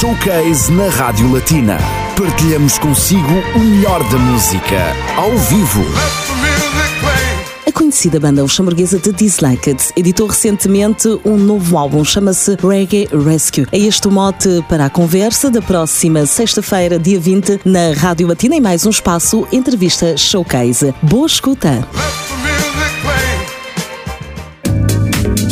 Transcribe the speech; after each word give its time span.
Showcase 0.00 0.72
na 0.72 0.88
Rádio 0.88 1.32
Latina. 1.32 1.78
Partilhamos 2.18 2.78
consigo 2.78 3.32
o 3.54 3.58
melhor 3.60 4.02
da 4.10 4.18
música, 4.18 4.76
ao 5.16 5.30
vivo. 5.38 5.84
A 7.66 7.72
conhecida 7.72 8.18
banda 8.18 8.42
luxemburguesa 8.42 8.98
The 8.98 9.12
Disliked 9.12 9.92
editou 9.96 10.26
recentemente 10.26 11.08
um 11.24 11.36
novo 11.36 11.78
álbum, 11.78 12.04
chama-se 12.04 12.56
Reggae 12.56 13.08
Rescue. 13.24 13.66
É 13.70 13.78
este 13.78 14.08
o 14.08 14.10
mote 14.10 14.64
para 14.68 14.86
a 14.86 14.90
conversa 14.90 15.48
da 15.48 15.62
próxima 15.62 16.26
sexta-feira, 16.26 16.98
dia 16.98 17.20
20, 17.20 17.60
na 17.64 17.92
Rádio 17.96 18.26
Latina, 18.26 18.56
em 18.56 18.60
mais 18.60 18.84
um 18.84 18.90
espaço 18.90 19.46
Entrevista 19.52 20.16
Showcase. 20.16 20.92
Boa 21.02 21.26
escuta! 21.26 21.86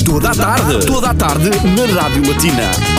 Toda 0.05 0.31
a 0.31 0.35
tarde, 0.35 0.87
toda 0.87 1.11
a 1.11 1.15
tarde 1.15 1.51
na 1.77 2.03
Rádio 2.03 2.29
Latina. 2.29 2.92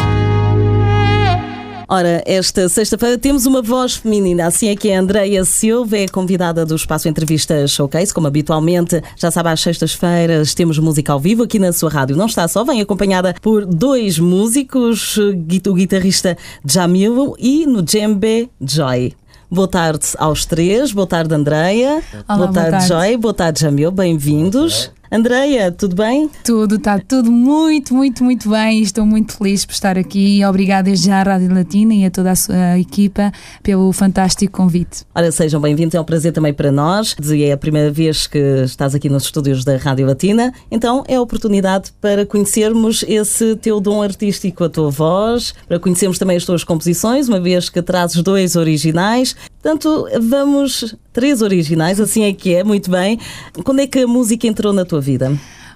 Ora, 1.87 2.23
esta 2.25 2.69
sexta-feira 2.69 3.17
temos 3.17 3.45
uma 3.45 3.61
voz 3.61 3.95
feminina, 3.95 4.47
assim 4.47 4.69
é 4.69 4.75
que 4.75 4.91
a 4.91 4.99
Andreia 4.99 5.43
Silva 5.43 5.97
é 5.97 6.07
convidada 6.07 6.65
do 6.65 6.75
Espaço 6.75 7.07
Entrevista 7.07 7.67
Showcase, 7.67 8.13
como 8.13 8.27
habitualmente, 8.27 9.01
já 9.17 9.29
sabe, 9.29 9.49
às 9.49 9.61
sextas-feiras 9.61 10.53
temos 10.53 10.79
música 10.79 11.11
ao 11.11 11.19
vivo 11.19 11.43
aqui 11.43 11.59
na 11.59 11.73
sua 11.73 11.89
rádio. 11.89 12.15
Não 12.15 12.25
está 12.25 12.47
só, 12.47 12.63
vem 12.63 12.81
acompanhada 12.81 13.35
por 13.41 13.65
dois 13.65 14.17
músicos, 14.17 15.17
o 15.17 15.73
guitarrista 15.73 16.37
Jamil 16.65 17.35
e 17.37 17.65
no 17.65 17.81
djembe 17.81 18.49
Joy. 18.61 19.13
Boa 19.51 19.67
tarde 19.67 20.07
aos 20.17 20.45
três, 20.45 20.91
boa 20.91 21.05
tarde 21.05 21.33
Andreia, 21.35 22.01
boa, 22.11 22.23
tarde, 22.23 22.37
boa 22.37 22.51
tarde 22.51 22.87
Joy, 22.87 23.17
boa 23.17 23.33
tarde 23.33 23.61
Jamil, 23.61 23.91
bem-vindos. 23.91 24.91
Andreia, 25.13 25.71
tudo 25.71 25.95
bem? 25.95 26.27
Tudo, 26.43 26.73
está 26.73 26.97
tudo 26.97 27.31
muito, 27.31 27.93
muito, 27.93 28.23
muito 28.23 28.49
bem. 28.49 28.81
Estou 28.81 29.05
muito 29.05 29.37
feliz 29.37 29.63
por 29.63 29.73
estar 29.73 29.95
aqui 29.95 30.43
obrigada 30.43 30.85
desde 30.85 31.05
já 31.05 31.19
à 31.19 31.23
Rádio 31.23 31.53
Latina 31.53 31.93
e 31.93 32.03
a 32.03 32.09
toda 32.09 32.31
a 32.31 32.35
sua 32.35 32.79
equipa 32.79 33.31
pelo 33.61 33.93
fantástico 33.93 34.57
convite. 34.57 35.05
Ora, 35.13 35.31
sejam 35.31 35.61
bem-vindos, 35.61 35.93
é 35.93 36.01
um 36.01 36.03
prazer 36.03 36.31
também 36.31 36.51
para 36.51 36.71
nós. 36.71 37.15
É 37.31 37.51
a 37.51 37.57
primeira 37.57 37.91
vez 37.91 38.25
que 38.25 38.39
estás 38.63 38.95
aqui 38.95 39.07
nos 39.07 39.25
estúdios 39.25 39.63
da 39.63 39.77
Rádio 39.77 40.07
Latina, 40.07 40.51
então 40.71 41.03
é 41.07 41.13
a 41.13 41.21
oportunidade 41.21 41.93
para 42.01 42.25
conhecermos 42.25 43.05
esse 43.07 43.55
teu 43.57 43.79
dom 43.79 44.01
artístico, 44.01 44.63
a 44.63 44.69
tua 44.69 44.89
voz, 44.89 45.53
para 45.67 45.77
conhecermos 45.77 46.17
também 46.17 46.37
as 46.37 46.43
tuas 46.43 46.63
composições, 46.63 47.29
uma 47.29 47.39
vez 47.39 47.69
que 47.69 47.83
trazes 47.83 48.19
dois 48.23 48.55
originais. 48.55 49.35
Portanto, 49.61 50.07
vamos. 50.21 50.95
Três 51.13 51.43
originais, 51.43 51.99
assim 51.99 52.23
é 52.23 52.33
que 52.33 52.55
é, 52.55 52.63
muito 52.63 52.89
bem. 52.89 53.19
Quando 53.63 53.81
é 53.81 53.87
que 53.87 53.99
a 53.99 54.07
música 54.07 54.47
entrou 54.47 54.73
na 54.73 54.83
tua 54.83 54.99
vida? 54.99 55.31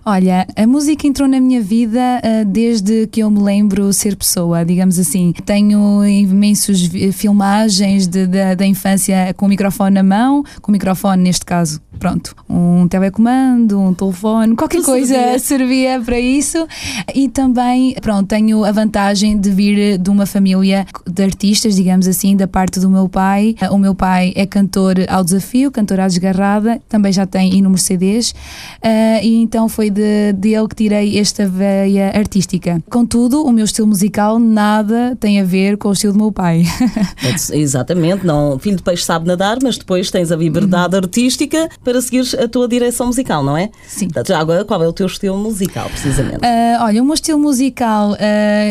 Olha, 0.10 0.48
a 0.56 0.66
música 0.66 1.06
entrou 1.06 1.28
na 1.28 1.38
minha 1.38 1.60
vida 1.60 2.00
uh, 2.24 2.46
desde 2.46 3.08
que 3.08 3.20
eu 3.20 3.30
me 3.30 3.42
lembro 3.42 3.92
ser 3.92 4.16
pessoa, 4.16 4.64
digamos 4.64 4.98
assim. 4.98 5.34
Tenho 5.46 6.06
imensos 6.06 6.90
filmagens 7.12 8.08
de, 8.08 8.26
de, 8.26 8.56
da 8.56 8.66
infância 8.66 9.34
com 9.36 9.48
o 9.48 9.50
microfone 9.50 9.96
na 9.96 10.04
mão, 10.04 10.46
com 10.62 10.72
o 10.72 10.74
microfone 10.74 11.24
neste 11.24 11.44
caso, 11.44 11.82
pronto, 12.00 12.34
um 12.50 12.88
telecomando, 12.88 13.78
um 13.78 13.94
telefone, 13.94 14.56
qualquer 14.56 14.82
coisa 14.82 15.14
servia. 15.14 15.40
servia 15.98 16.02
para 16.02 16.18
isso. 16.18 16.66
E 17.14 17.28
também, 17.28 17.94
pronto, 18.02 18.28
tenho 18.28 18.64
a 18.64 18.72
vantagem 18.72 19.38
de 19.38 19.50
vir 19.50 19.98
de 19.98 20.10
uma 20.10 20.26
família 20.26 20.88
de 21.06 21.22
artistas, 21.22 21.76
digamos 21.76 22.08
assim, 22.08 22.38
da 22.38 22.48
parte 22.48 22.80
do 22.80 22.90
meu 22.90 23.10
pai. 23.10 23.56
O 23.72 23.78
meu 23.78 23.94
pai 23.94 24.32
é 24.38 24.46
cantor 24.46 24.96
ao 25.10 25.22
desafio, 25.22 25.70
cantor 25.70 26.00
à 26.00 26.08
desgarrada, 26.08 26.82
também 26.88 27.12
já 27.12 27.26
tem 27.26 27.54
inúmeros 27.58 27.84
CDs, 27.84 28.32
uh, 28.32 29.22
e 29.22 29.36
então 29.42 29.68
foi 29.68 29.97
de, 29.98 30.34
dele 30.34 30.68
que 30.68 30.76
tirei 30.76 31.18
esta 31.18 31.48
veia 31.48 32.12
artística. 32.16 32.82
Contudo, 32.90 33.44
o 33.44 33.52
meu 33.52 33.66
estilo 33.66 33.88
musical 33.88 34.38
nada 34.38 35.18
tem 35.20 35.42
a 35.42 35.44
ver 35.44 35.78
com 35.78 35.90
o 35.90 35.94
estilo 35.94 36.14
do 36.14 36.20
meu 36.20 36.32
pai. 36.32 36.64
Exatamente, 37.52 38.26
não, 38.26 38.60
filho 38.60 38.78
de 38.78 38.84
peixe 38.84 39.04
sabe 39.04 39.26
nadar, 39.26 39.58
mas 39.62 39.78
depois 39.78 40.12
tens 40.12 40.32
a 40.32 40.36
liberdade 40.36 40.96
uhum. 40.96 41.02
artística 41.02 41.68
para 41.84 42.00
seguir 42.02 42.24
a 42.40 42.48
tua 42.48 42.68
direção 42.68 43.08
musical, 43.08 43.44
não 43.44 43.58
é? 43.58 43.70
Sim. 43.88 44.08
Já 44.26 44.40
agora, 44.40 44.64
qual 44.64 44.84
é 44.84 44.88
o 44.88 44.94
teu 44.94 45.08
estilo 45.08 45.38
musical, 45.38 45.90
precisamente? 45.90 46.38
Uh, 46.38 46.82
olha, 46.82 47.02
o 47.02 47.06
meu 47.06 47.16
estilo 47.16 47.40
musical, 47.40 48.12
uh, 48.12 48.18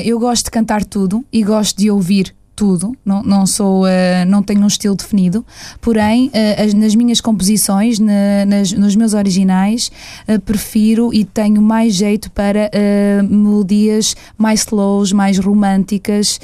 eu 0.05 0.19
gosto 0.21 0.45
de 0.45 0.51
cantar 0.53 0.85
tudo 0.85 1.25
e 1.33 1.43
gosto 1.43 1.77
de 1.79 1.91
ouvir 1.91 2.35
tudo, 2.57 2.97
não, 3.05 3.23
não 3.23 3.47
sou, 3.47 3.85
uh, 3.85 4.27
não 4.27 4.43
tenho 4.43 4.63
um 4.63 4.67
estilo 4.67 4.97
definido, 4.97 5.45
porém 5.81 6.29
uh, 6.29 6.65
as, 6.65 6.73
nas 6.73 6.95
minhas 6.95 7.21
composições, 7.21 7.99
na, 7.99 8.47
nas, 8.47 8.73
nos 8.73 8.97
meus 8.97 9.13
originais, 9.13 9.93
uh, 10.27 10.41
prefiro 10.41 11.13
e 11.13 11.23
tenho 11.23 11.61
mais 11.61 11.95
jeito 11.95 12.31
para 12.31 12.71
melodias 13.29 14.17
mais 14.39 14.61
slows, 14.61 15.13
mais 15.13 15.39
românticas 15.39 16.41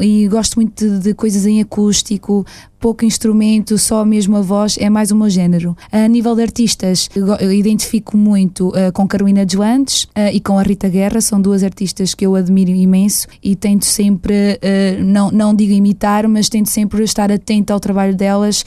e 0.00 0.26
gosto 0.28 0.56
muito 0.56 0.88
de, 0.88 0.98
de 0.98 1.14
coisas 1.14 1.46
em 1.46 1.60
acústico, 1.60 2.44
pouco 2.84 3.02
instrumento, 3.02 3.78
só 3.78 4.04
mesmo 4.04 4.36
a 4.36 4.42
voz, 4.42 4.76
é 4.78 4.90
mais 4.90 5.10
o 5.10 5.16
meu 5.16 5.30
género. 5.30 5.74
A 5.90 6.06
nível 6.06 6.36
de 6.36 6.42
artistas, 6.42 7.08
eu 7.40 7.50
identifico 7.50 8.14
muito 8.14 8.68
uh, 8.68 8.92
com 8.92 9.08
Carolina 9.08 9.46
Duantes 9.46 10.04
uh, 10.04 10.28
e 10.30 10.38
com 10.38 10.58
a 10.58 10.62
Rita 10.62 10.86
Guerra, 10.86 11.22
são 11.22 11.40
duas 11.40 11.62
artistas 11.62 12.12
que 12.12 12.26
eu 12.26 12.34
admiro 12.34 12.70
imenso 12.70 13.26
e 13.42 13.56
tento 13.56 13.86
sempre, 13.86 14.34
uh, 14.60 15.02
não, 15.02 15.30
não 15.30 15.54
digo 15.54 15.72
imitar, 15.72 16.28
mas 16.28 16.50
tento 16.50 16.68
sempre 16.68 17.02
estar 17.02 17.32
atento 17.32 17.72
ao 17.72 17.80
trabalho 17.80 18.14
delas 18.14 18.66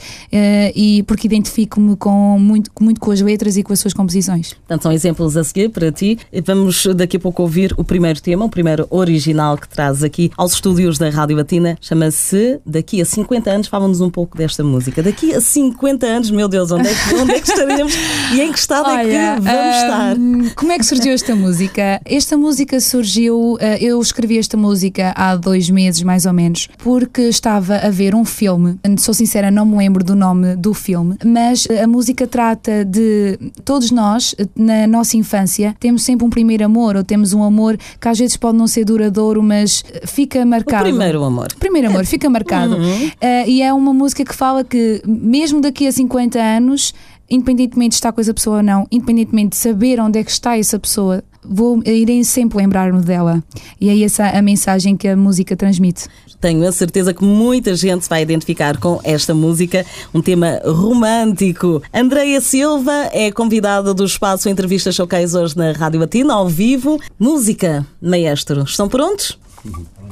e 0.74 1.04
porque 1.04 1.28
identifico-me 1.28 1.94
com 1.94 2.40
muito, 2.40 2.72
muito 2.80 3.00
com 3.00 3.12
as 3.12 3.20
letras 3.20 3.56
e 3.56 3.62
com 3.62 3.72
as 3.72 3.78
suas 3.78 3.94
composições. 3.94 4.52
Portanto, 4.54 4.82
são 4.82 4.90
exemplos 4.90 5.36
a 5.36 5.44
seguir 5.44 5.68
para 5.68 5.92
ti. 5.92 6.18
Vamos 6.44 6.88
daqui 6.96 7.18
a 7.18 7.20
pouco 7.20 7.42
ouvir 7.42 7.72
o 7.76 7.84
primeiro 7.84 8.20
tema, 8.20 8.44
o 8.44 8.50
primeiro 8.50 8.84
original 8.90 9.56
que 9.56 9.68
traz 9.68 10.02
aqui 10.02 10.28
aos 10.36 10.54
estúdios 10.54 10.98
da 10.98 11.08
Rádio 11.08 11.36
Latina. 11.36 11.78
Chama-se 11.80 12.58
Daqui 12.66 13.00
a 13.00 13.04
50 13.04 13.48
anos. 13.48 13.68
Fala-nos 13.68 14.00
um 14.00 14.07
um 14.08 14.10
pouco 14.10 14.36
desta 14.36 14.64
música. 14.64 15.02
Daqui 15.02 15.34
a 15.34 15.40
50 15.40 16.06
anos, 16.06 16.30
meu 16.30 16.48
Deus, 16.48 16.70
onde 16.70 16.88
é 16.88 16.92
que, 16.94 17.14
onde 17.14 17.32
é 17.32 17.40
que 17.40 17.48
estaremos 17.48 17.94
e 18.32 18.40
em 18.40 18.52
que 18.52 18.58
estado 18.58 18.88
Olha, 18.88 19.00
é 19.00 19.34
que 19.34 19.40
vamos 19.40 19.76
estar? 19.76 20.54
como 20.56 20.72
é 20.72 20.78
que 20.78 20.84
surgiu 20.84 21.12
esta 21.12 21.36
música? 21.36 22.00
Esta 22.04 22.36
música 22.36 22.80
surgiu, 22.80 23.54
uh, 23.54 23.58
eu 23.80 24.00
escrevi 24.00 24.38
esta 24.38 24.56
música 24.56 25.12
há 25.16 25.36
dois 25.36 25.70
meses 25.70 26.02
mais 26.02 26.26
ou 26.26 26.32
menos, 26.32 26.68
porque 26.78 27.22
estava 27.22 27.76
a 27.76 27.90
ver 27.90 28.14
um 28.14 28.24
filme. 28.24 28.78
Sou 28.98 29.14
sincera, 29.14 29.50
não 29.50 29.66
me 29.66 29.76
lembro 29.76 30.02
do 30.02 30.16
nome 30.16 30.56
do 30.56 30.72
filme, 30.74 31.16
mas 31.24 31.66
a 31.82 31.86
música 31.86 32.26
trata 32.26 32.84
de 32.84 33.38
todos 33.64 33.90
nós, 33.90 34.34
na 34.56 34.86
nossa 34.86 35.16
infância, 35.16 35.76
temos 35.78 36.02
sempre 36.02 36.26
um 36.26 36.30
primeiro 36.30 36.64
amor, 36.64 36.96
ou 36.96 37.04
temos 37.04 37.32
um 37.32 37.42
amor 37.42 37.78
que 38.00 38.08
às 38.08 38.18
vezes 38.18 38.36
pode 38.36 38.56
não 38.56 38.66
ser 38.66 38.84
duradouro, 38.84 39.42
mas 39.42 39.84
fica 40.06 40.44
marcado. 40.44 40.84
O 40.84 40.88
primeiro 40.88 41.22
amor. 41.24 41.48
Primeiro 41.58 41.88
amor, 41.88 42.04
fica 42.06 42.28
marcado. 42.30 42.76
Uhum. 42.76 43.06
Uh, 43.06 43.48
e 43.48 43.62
é 43.62 43.72
uma 43.72 43.87
música 43.94 44.24
que 44.24 44.34
fala 44.34 44.64
que, 44.64 45.02
mesmo 45.06 45.60
daqui 45.60 45.86
a 45.86 45.92
50 45.92 46.38
anos, 46.38 46.94
independentemente 47.30 47.90
de 47.90 47.94
estar 47.96 48.12
com 48.12 48.20
essa 48.20 48.32
pessoa 48.32 48.58
ou 48.58 48.62
não, 48.62 48.86
independentemente 48.90 49.50
de 49.50 49.56
saber 49.56 50.00
onde 50.00 50.18
é 50.18 50.24
que 50.24 50.30
está 50.30 50.56
essa 50.56 50.78
pessoa, 50.78 51.22
vou, 51.44 51.82
irei 51.84 52.24
sempre 52.24 52.58
lembrar-me 52.58 53.02
dela. 53.02 53.42
E 53.80 53.88
é 53.88 54.04
essa 54.04 54.26
a 54.28 54.42
mensagem 54.42 54.96
que 54.96 55.08
a 55.08 55.16
música 55.16 55.56
transmite. 55.56 56.06
Tenho 56.40 56.66
a 56.66 56.72
certeza 56.72 57.12
que 57.12 57.24
muita 57.24 57.74
gente 57.74 58.04
se 58.04 58.08
vai 58.08 58.22
identificar 58.22 58.78
com 58.78 59.00
esta 59.02 59.34
música, 59.34 59.84
um 60.14 60.22
tema 60.22 60.60
romântico. 60.64 61.82
Andreia 61.92 62.40
Silva 62.40 63.10
é 63.12 63.32
convidada 63.32 63.92
do 63.92 64.04
espaço 64.04 64.48
Entrevista 64.48 64.92
Showcase 64.92 65.36
hoje 65.36 65.56
na 65.56 65.72
Rádio 65.72 66.00
Latina, 66.00 66.34
ao 66.34 66.48
vivo. 66.48 67.00
Música, 67.18 67.84
maestro. 68.00 68.62
Estão 68.62 68.88
prontos? 68.88 69.38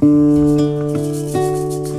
Uhum. 0.01 1.87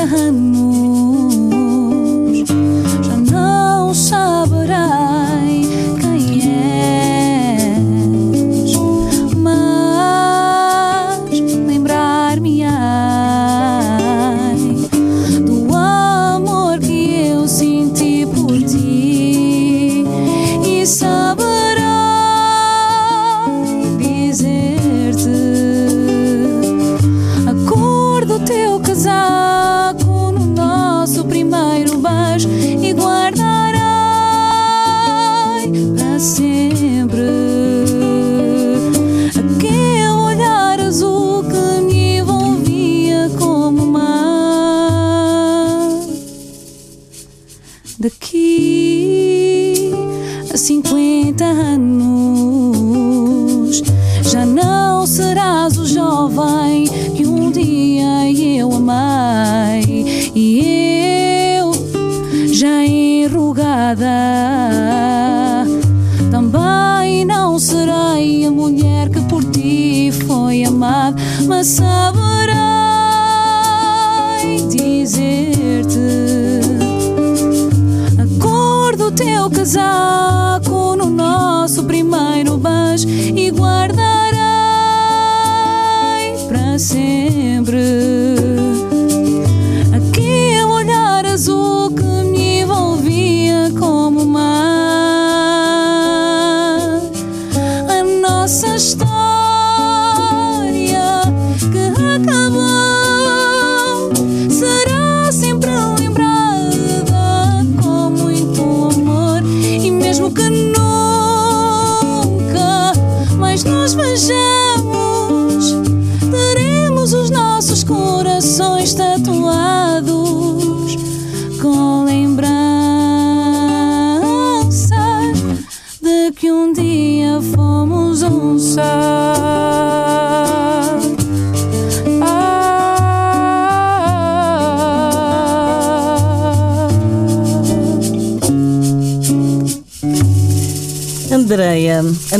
teu 0.00 0.59
a 50.52 50.56
50 50.56 51.44
anos 51.44 51.99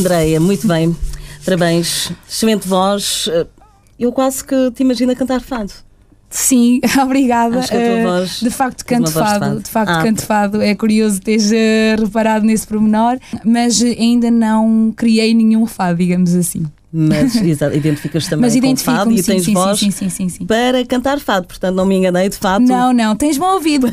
Andreia, 0.00 0.40
muito 0.40 0.66
bem. 0.66 0.96
Parabéns. 1.44 2.10
Excelente 2.28 2.66
voz. 2.66 3.28
Eu 3.98 4.10
quase 4.12 4.42
que 4.42 4.70
te 4.72 4.82
imagino 4.82 5.12
a 5.12 5.14
cantar 5.14 5.40
fado. 5.42 5.72
Sim, 6.30 6.80
obrigada. 7.02 7.58
Acho 7.58 7.68
que 7.70 7.76
a 7.76 7.80
tua 7.80 7.88
Eh, 7.88 8.04
voz 8.04 8.40
de 8.40 8.50
facto, 8.50 8.80
uma 8.82 8.86
canto 8.88 9.10
fado. 9.12 9.40
fado. 9.44 9.60
De 9.60 9.68
facto, 9.70 9.90
Ah. 9.90 10.02
canto 10.02 10.22
fado. 10.22 10.62
É 10.62 10.74
curioso 10.74 11.20
teres 11.20 11.50
eh, 11.52 11.96
reparado 11.98 12.46
nesse 12.46 12.66
pormenor, 12.66 13.18
mas 13.44 13.82
eh, 13.82 13.94
ainda 13.98 14.30
não 14.30 14.92
criei 14.96 15.34
nenhum 15.34 15.66
fado, 15.66 15.98
digamos 15.98 16.34
assim. 16.34 16.64
Mas 16.92 17.36
exato, 17.42 17.76
identificas 17.76 18.26
também 18.26 18.50
mas 18.50 18.60
com 18.60 18.76
fado 18.76 19.12
e 19.12 19.22
tens 19.22 19.44
sim, 19.44 19.54
voz 19.54 19.78
sim, 19.78 19.90
sim, 19.90 20.44
para 20.44 20.84
cantar 20.84 21.20
fado. 21.20 21.46
Portanto, 21.46 21.74
não 21.74 21.86
me 21.86 21.96
enganei, 21.96 22.28
de 22.28 22.36
fato. 22.36 22.62
Não, 22.62 22.92
não, 22.92 23.14
tens 23.14 23.38
bom 23.38 23.54
ouvido. 23.54 23.92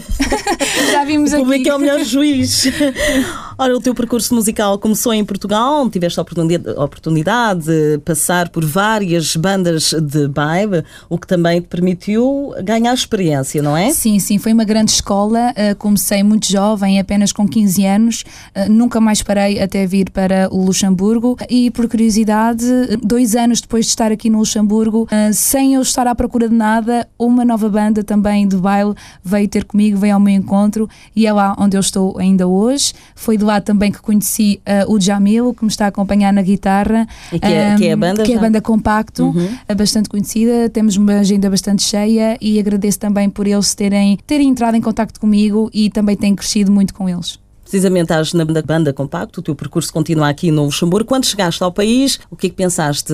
Já 0.92 1.06
vimos 1.06 1.34
O 1.34 1.38
público 1.38 1.62
aqui. 1.62 1.70
é 1.70 1.76
o 1.76 1.80
melhor 1.80 2.04
juiz. 2.04 2.66
Ora, 3.60 3.76
o 3.76 3.82
teu 3.82 3.96
percurso 3.96 4.36
musical 4.36 4.78
começou 4.78 5.12
em 5.12 5.26
Portugal, 5.26 5.90
tiveste 5.90 6.20
a 6.20 6.84
oportunidade, 6.84 7.66
de 7.68 7.98
passar 8.06 8.50
por 8.50 8.64
várias 8.64 9.36
bandas 9.36 9.94
de 9.94 10.28
baile, 10.28 10.84
o 11.10 11.18
que 11.18 11.28
também 11.28 11.60
te 11.60 11.68
permitiu 11.68 12.54
ganhar 12.64 12.94
experiência, 12.94 13.62
não 13.62 13.76
é? 13.76 13.92
Sim, 13.92 14.20
sim, 14.20 14.38
foi 14.38 14.54
uma 14.54 14.64
grande 14.64 14.92
escola. 14.92 15.52
Uh, 15.52 15.76
comecei 15.76 16.24
muito 16.24 16.48
jovem, 16.48 17.00
apenas 17.00 17.32
com 17.32 17.48
15 17.48 17.86
anos. 17.86 18.24
Uh, 18.56 18.72
nunca 18.72 19.02
mais 19.02 19.22
parei 19.24 19.60
até 19.60 19.86
vir 19.86 20.12
para 20.12 20.48
o 20.52 20.64
Luxemburgo. 20.64 21.36
E 21.50 21.72
por 21.72 21.88
curiosidade, 21.90 22.64
dois 23.04 23.36
anos 23.36 23.62
depois 23.62 23.86
de 23.86 23.92
estar 23.92 24.12
aqui 24.12 24.30
no 24.30 24.40
Luxemburgo, 24.40 25.04
uh, 25.04 25.34
sem 25.34 25.74
eu 25.74 25.82
estar 25.82 26.08
à 26.08 26.16
procura 26.16 26.48
de 26.48 26.56
nada, 26.56 27.08
uma 27.18 27.44
nova 27.44 27.70
banda 27.70 28.04
também 28.04 28.48
de 28.48 28.56
baile 28.58 28.94
veio 29.24 29.48
ter 29.48 29.64
comigo, 29.66 29.98
veio 29.98 30.14
ao 30.14 30.20
meu 30.20 30.34
encontro 30.36 30.90
e 31.16 31.26
é 31.26 31.34
lá 31.34 31.56
onde 31.60 31.76
eu 31.76 31.82
estou 31.82 32.18
ainda 32.18 32.48
hoje. 32.48 32.94
Foi 33.16 33.38
de 33.38 33.44
lá 33.44 33.60
também 33.60 33.92
que 33.92 34.00
conheci 34.02 34.60
uh, 34.88 34.92
o 34.94 35.00
Jamil, 35.00 35.54
que 35.54 35.64
me 35.64 35.70
está 35.70 35.86
a 35.86 35.88
acompanhar 35.90 36.32
na 36.32 36.42
guitarra. 36.42 37.08
E 37.32 37.40
que 37.40 37.46
é- 37.46 37.76
que 37.76 37.86
é 37.88 37.92
a 37.94 37.98
banda 37.98 38.24
Que 38.24 38.32
é 38.32 38.36
a 38.36 38.38
já? 38.38 38.42
banda 38.46 38.62
Compacto, 38.62 39.34
é 39.68 39.74
bastante 39.76 40.10
conhecida, 40.10 40.70
temos 40.70 40.96
uma 40.98 41.20
agenda 41.20 41.50
bastante 41.50 41.84
cheia 41.84 42.38
e 42.42 42.60
agradeço 42.60 43.00
também 43.00 43.30
por 43.30 43.48
eles 43.48 43.74
terem, 43.74 44.18
terem 44.28 44.50
entrado 44.50 44.76
em 44.76 44.82
contato 44.82 45.20
comigo 45.20 45.70
e 45.74 45.90
também 45.90 46.16
tenho 46.16 46.36
crescido 46.36 46.72
muito 46.72 46.94
com 46.94 47.08
eles. 47.10 47.40
Precisamente 47.70 48.04
estás 48.04 48.34
na 48.34 48.46
banda- 48.46 48.94
Compacto, 48.94 49.42
o 49.42 49.44
teu 49.44 49.54
percurso 49.56 49.92
continua 49.92 50.30
aqui 50.30 50.52
no 50.52 50.64
Luxemburgo. 50.66 51.08
Quando 51.08 51.26
chegaste 51.26 51.62
ao 51.62 51.72
país, 51.72 52.18
o 52.32 52.36
que 52.36 52.48
é 52.48 52.50
que 52.50 52.56
pensaste? 52.56 53.12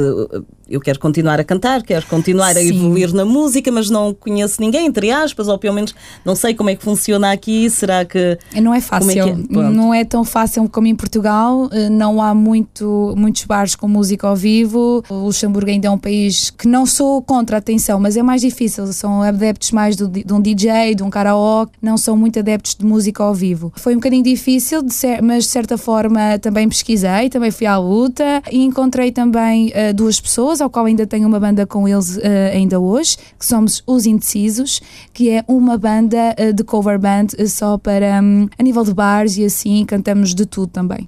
Eu 0.70 0.80
quero 0.80 1.00
continuar 1.00 1.40
a 1.40 1.44
cantar, 1.44 1.82
quero 1.84 2.06
continuar 2.06 2.52
a 2.52 2.60
Sim. 2.62 2.70
evoluir 2.70 3.14
na 3.14 3.26
música, 3.26 3.72
mas 3.72 3.90
não 3.90 4.14
conheço 4.14 4.62
ninguém, 4.62 4.86
entre 4.86 5.12
aspas, 5.12 5.48
ou 5.48 5.58
pelo 5.58 5.74
menos 5.76 5.94
não 6.24 6.36
sei 6.36 6.54
como 6.54 6.70
é 6.70 6.76
que 6.76 6.84
funciona 6.84 7.32
aqui. 7.32 7.70
Será 7.70 8.06
que. 8.06 8.38
Não 8.62 8.74
é 8.74 8.78
é 8.78 8.82
que 8.82 8.88
fácil, 8.88 9.24
é? 9.28 9.34
Pronto. 9.34 9.72
não 9.72 9.94
é 9.94 10.06
tão 10.06 10.24
fácil 10.24 10.68
como 10.70 10.88
em 10.88 10.96
Portugal, 10.96 11.70
eh, 11.72 11.90
não 11.90 12.22
há 12.22 12.34
muito, 12.34 13.14
muitos 13.18 13.44
bares 13.46 13.76
com 13.76 13.88
música 13.88 14.28
ao 14.28 14.36
vivo. 14.36 15.04
O 15.10 15.26
Luxemburgo 15.26 15.70
ainda 15.70 15.88
é 15.88 15.92
um 15.92 15.98
país 15.98 16.50
que 16.50 16.68
não 16.68 16.86
sou 16.86 17.22
contra, 17.22 17.58
atenção, 17.58 18.00
mas 18.00 18.16
é 18.16 18.24
mais 18.24 18.42
difícil. 18.42 18.86
São 18.94 19.22
adeptos 19.22 19.72
mais 19.72 19.96
do- 19.96 20.08
de 20.08 20.32
um 20.34 20.42
DJ, 20.42 20.96
de 20.96 21.04
um 21.04 21.10
karaoke, 21.10 21.74
não 21.82 21.98
são 21.98 22.16
muito 22.16 22.38
adeptos 22.40 22.76
de 22.76 22.86
música 22.86 23.24
ao 23.24 23.34
vivo. 23.34 23.72
Foi 23.76 23.94
um 23.94 23.98
bocadinho 23.98 24.24
difícil, 24.24 24.43
de 24.44 24.94
cer- 24.94 25.22
mas 25.22 25.45
de 25.45 25.50
certa 25.50 25.78
forma 25.78 26.38
também 26.40 26.68
pesquisei, 26.68 27.30
também 27.30 27.51
fui 27.51 27.66
à 27.66 27.78
luta 27.78 28.42
e 28.51 28.63
encontrei 28.63 29.12
também 29.12 29.72
eh, 29.74 29.94
duas 29.94 30.19
pessoas, 30.19 30.60
ao 30.62 30.69
qual 30.69 30.86
ainda 30.86 31.07
tenho 31.07 31.28
uma 31.28 31.40
banda 31.40 31.66
com 31.66 31.88
eles 31.88 32.18
eh, 32.18 32.51
ainda 32.54 32.80
hoje, 32.80 33.18
que 33.40 33.45
somos 33.45 33.81
Os 33.88 34.06
Indecisos, 34.06 34.81
que 35.13 35.30
é 35.30 35.44
uma 35.48 35.78
banda 35.78 36.34
eh, 36.38 36.51
de 36.51 36.63
cover 36.63 37.00
band 37.00 37.28
só 37.47 37.78
para 37.78 38.21
hum, 38.21 38.47
a 38.57 38.64
nível 38.64 38.83
de 38.83 38.94
bares 38.94 39.38
e 39.38 39.45
assim 39.45 39.85
cantamos 39.85 40.33
de 40.35 40.45
tudo 40.45 40.68
também. 40.68 41.07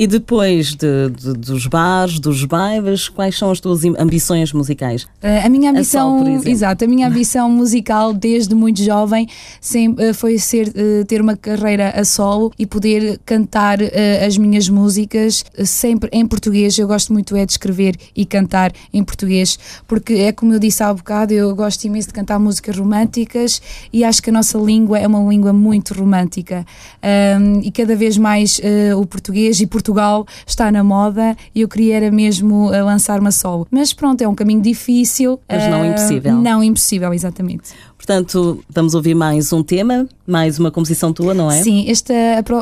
E 0.00 0.06
depois 0.06 0.76
de- 0.76 1.10
de- 1.10 1.32
dos 1.32 1.66
bares, 1.66 2.20
dos 2.20 2.44
bailes, 2.44 3.08
quais 3.08 3.36
são 3.36 3.50
as 3.50 3.58
tuas 3.58 3.82
ambições 3.84 4.52
musicais? 4.52 5.02
Uh, 5.02 5.44
a 5.44 5.48
minha 5.48 5.70
A 5.70 5.72
ambição, 5.72 6.10
sol, 6.10 6.18
por 6.20 6.30
exemplo. 6.30 6.48
exato, 6.50 6.84
a 6.84 6.86
minha 6.86 7.08
ambição 7.08 7.50
musical 7.50 8.14
desde 8.14 8.54
muito 8.54 8.80
jovem 8.80 9.26
sempre, 9.60 10.10
uh, 10.10 10.14
foi 10.14 10.38
ser, 10.38 10.68
uh, 10.68 11.04
ter 11.04 11.20
uma 11.20 11.36
carreira 11.36 11.90
a 11.90 12.04
solo 12.04 12.52
e 12.56 12.64
poder 12.64 13.18
cantar 13.26 13.78
as 14.24 14.38
minhas 14.38 14.68
músicas 14.68 15.44
sempre 15.64 16.08
em 16.12 16.24
português. 16.24 16.78
Eu 16.78 16.86
gosto 16.86 17.12
muito 17.12 17.34
é 17.34 17.44
de 17.44 17.50
escrever 17.52 17.96
e 18.14 18.24
cantar 18.24 18.70
em 18.92 19.02
português, 19.02 19.58
porque 19.88 20.12
é 20.14 20.30
como 20.30 20.52
eu 20.54 20.60
disse 20.60 20.80
há 20.80 20.94
bocado, 20.94 21.32
eu 21.34 21.52
gosto 21.56 21.84
imenso 21.86 22.06
de 22.08 22.14
cantar 22.14 22.38
músicas 22.38 22.76
românticas 22.78 23.60
e 23.92 24.04
acho 24.04 24.22
que 24.22 24.30
a 24.30 24.32
nossa 24.32 24.56
língua 24.58 24.96
é 24.98 25.06
uma 25.08 25.28
língua 25.28 25.52
muito 25.52 25.92
romântica. 25.92 26.64
Um, 27.02 27.60
e 27.62 27.72
cada 27.72 27.96
vez 27.96 28.16
mais 28.16 28.60
uh, 28.60 28.96
o 29.00 29.04
português 29.04 29.60
e 29.60 29.66
Portugal 29.88 30.26
está 30.46 30.70
na 30.70 30.84
moda 30.84 31.34
e 31.54 31.62
eu 31.62 31.68
queria 31.68 31.96
era 31.96 32.10
mesmo 32.10 32.66
uh, 32.68 32.84
lançar-me 32.84 33.28
a 33.28 33.30
solo. 33.30 33.66
Mas 33.70 33.92
pronto, 33.92 34.20
é 34.20 34.28
um 34.28 34.34
caminho 34.34 34.60
difícil. 34.60 35.40
Mas 35.48 35.66
não 35.68 35.80
uh, 35.80 35.86
impossível. 35.86 36.34
Não 36.34 36.62
impossível, 36.62 37.12
exatamente. 37.14 37.70
Portanto, 37.98 38.64
vamos 38.70 38.94
ouvir 38.94 39.14
mais 39.14 39.52
um 39.52 39.62
tema, 39.62 40.06
mais 40.26 40.58
uma 40.58 40.70
composição 40.70 41.12
tua, 41.12 41.34
não 41.34 41.50
é? 41.50 41.60
Sim, 41.62 41.84
este, 41.88 42.12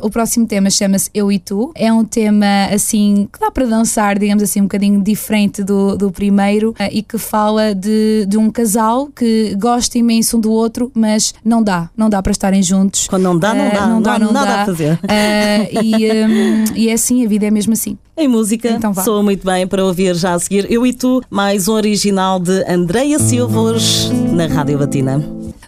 o 0.03 0.11
próximo 0.11 0.47
tema 0.47 0.71
chama-se 0.71 1.11
Eu 1.15 1.31
e 1.31 1.39
Tu. 1.39 1.71
É 1.77 1.93
um 1.93 2.05
tema 2.05 2.47
assim 2.73 3.29
que 3.31 3.39
dá 3.39 3.51
para 3.51 3.67
dançar, 3.67 4.19
digamos 4.19 4.43
assim, 4.43 4.61
um 4.61 4.65
bocadinho 4.65 5.01
diferente 5.03 5.63
do, 5.63 5.95
do 5.97 6.11
primeiro 6.11 6.75
eh, 6.79 6.89
e 6.93 7.03
que 7.03 7.19
fala 7.19 7.75
de, 7.75 8.25
de 8.27 8.37
um 8.39 8.51
casal 8.51 9.09
que 9.15 9.55
gosta 9.61 9.99
imenso 9.99 10.39
um 10.39 10.41
do 10.41 10.51
outro, 10.51 10.91
mas 10.95 11.35
não 11.45 11.63
dá, 11.63 11.91
não 11.97 12.09
dá 12.09 12.23
para 12.23 12.33
estarem 12.33 12.63
juntos. 12.63 13.07
Quando 13.07 13.23
não 13.25 13.39
dá, 13.39 13.55
não 13.55 13.65
Eh, 13.67 13.71
dá, 13.71 13.87
não 14.19 14.31
há 14.31 14.33
nada 14.33 14.63
a 14.63 14.67
fazer. 14.67 14.99
Eh, 15.07 15.71
e, 15.85 16.25
hum, 16.25 16.65
e 16.75 16.89
é 16.89 16.93
assim, 16.95 17.25
a 17.25 17.29
vida 17.29 17.47
é 17.47 17.51
mesmo 17.51 17.73
assim. 17.75 17.97
Em 18.19 18.29
música, 18.29 18.71
Então 18.71 18.95
vá. 18.95 19.05
soa 19.05 19.23
muito 19.23 19.45
bem 19.45 19.67
para 19.67 19.85
ouvir 19.85 20.15
já 20.15 20.33
a 20.33 20.39
seguir. 20.39 20.67
Eu 20.73 20.87
e 20.87 20.93
tu, 20.95 21.21
mais 21.29 21.69
um 21.69 21.73
original 21.75 22.41
de 22.41 22.65
Andreia 22.67 23.19
Silva 23.19 23.61
hoje 23.61 24.11
na 24.33 24.47
Rádio 24.47 24.79
Latina. 24.79 25.23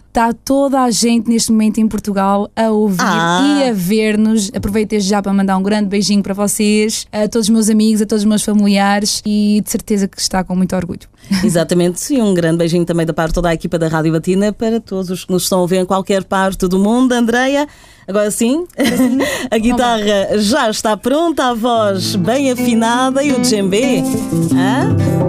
Está 0.07 0.33
toda 0.33 0.81
a 0.81 0.89
gente 0.89 1.29
neste 1.29 1.51
momento 1.51 1.77
em 1.79 1.87
Portugal 1.87 2.49
a 2.55 2.71
ouvir 2.71 2.97
Ah. 2.99 3.59
e 3.63 3.69
a 3.69 3.71
ver-nos. 3.73 4.49
Aproveito 4.55 4.89
desde 4.89 5.07
já 5.11 5.21
para 5.21 5.31
mandar 5.31 5.55
um 5.57 5.61
grande 5.61 5.87
beijinho 5.87 6.23
para 6.23 6.33
vocês, 6.33 7.05
a 7.11 7.27
todos 7.27 7.45
os 7.47 7.49
meus 7.49 7.69
amigos, 7.69 8.01
a 8.01 8.07
todos 8.07 8.23
os 8.23 8.27
meus 8.27 8.43
familiares 8.43 9.21
e 9.23 9.61
de 9.63 9.69
certeza 9.69 10.07
que 10.07 10.19
está 10.19 10.43
com 10.43 10.55
muito 10.55 10.75
orgulho. 10.75 11.01
Exatamente, 11.45 12.11
e 12.15 12.19
um 12.19 12.33
grande 12.33 12.57
beijinho 12.57 12.83
também 12.83 13.05
da 13.05 13.13
parte 13.13 13.35
toda 13.35 13.49
a 13.49 13.53
equipa 13.53 13.77
da 13.77 13.87
Rádio 13.87 14.11
Batina 14.11 14.51
para 14.51 14.79
todos 14.79 15.11
os 15.11 15.23
que 15.25 15.31
nos 15.31 15.43
estão 15.43 15.63
a 15.63 15.67
ver 15.67 15.81
em 15.81 15.85
qualquer 15.85 16.23
parte 16.23 16.67
do 16.67 16.79
mundo. 16.79 17.11
Andreia, 17.13 17.67
agora 18.09 18.31
sim, 18.31 18.65
a 19.49 19.57
guitarra 19.57 20.37
já 20.39 20.69
está 20.69 20.97
pronta, 20.97 21.45
a 21.45 21.53
voz 21.53 22.15
bem 22.15 22.51
afinada 22.51 23.23
e 23.23 23.31
o 23.31 23.39
djembe. 23.39 24.03
Hã? 24.51 25.28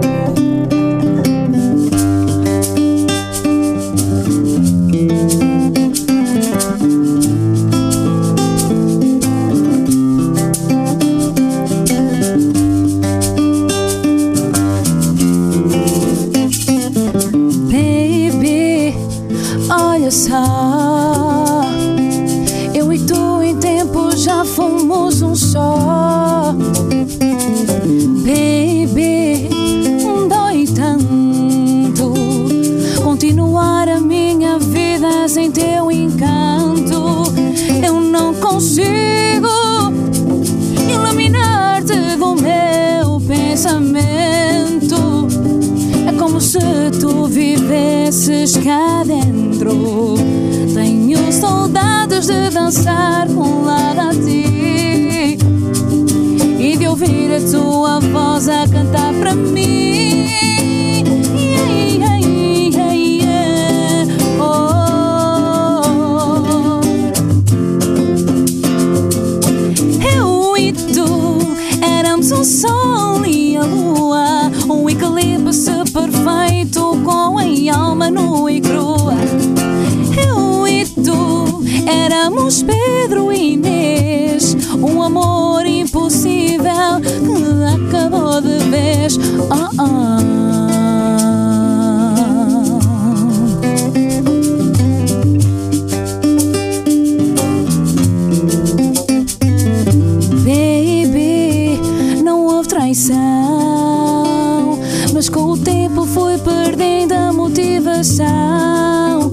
Saudades 52.71 53.10
mas 105.13 105.29
com 105.29 105.51
o 105.51 105.57
tempo 105.57 106.05
fui 106.05 106.37
perdendo 106.39 107.13
a 107.13 107.31
motivação. 107.31 109.31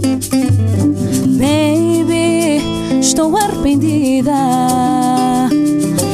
Baby, 1.27 2.63
estou 3.01 3.37
arrependida 3.37 4.33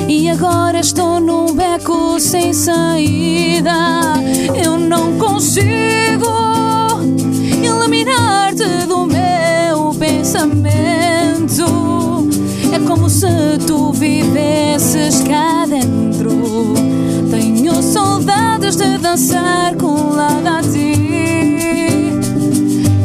e 0.08 0.30
agora 0.30 0.80
estou 0.80 1.20
num 1.20 1.54
beco 1.54 2.18
sem 2.18 2.54
saída. 2.54 3.74
Eu 4.54 4.78
não 4.78 5.18
consigo 5.18 6.32
eliminar-te 7.62 8.86
do 8.86 9.06
meu 9.06 9.94
pensamento. 9.98 10.64
É 12.72 12.78
como 12.88 13.10
se 13.10 13.58
tu 13.66 13.92
vivesses 13.92 15.20
cá 15.24 15.66
com 19.78 20.16
lado 20.16 20.48
a 20.48 20.60
ti 20.60 20.92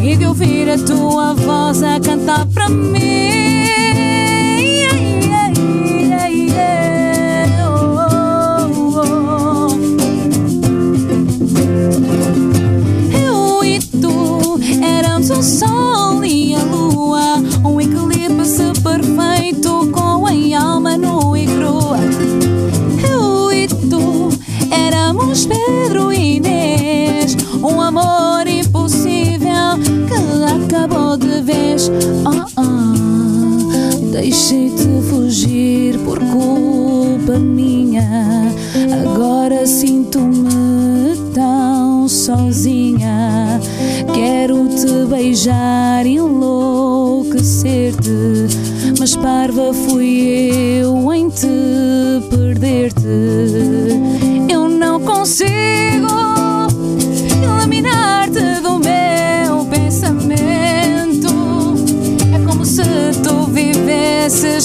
e 0.01 0.15
de 0.17 0.25
ouvir 0.25 0.67
a 0.67 0.77
tua 0.79 1.35
voz 1.35 1.83
a 1.83 1.99
cantar 1.99 2.47
para 2.47 2.67
mim. 2.67 3.08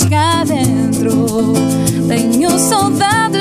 Cá 0.08 0.44
dentro. 0.44 1.52
Tenho 2.08 2.50
saudades 2.58 3.33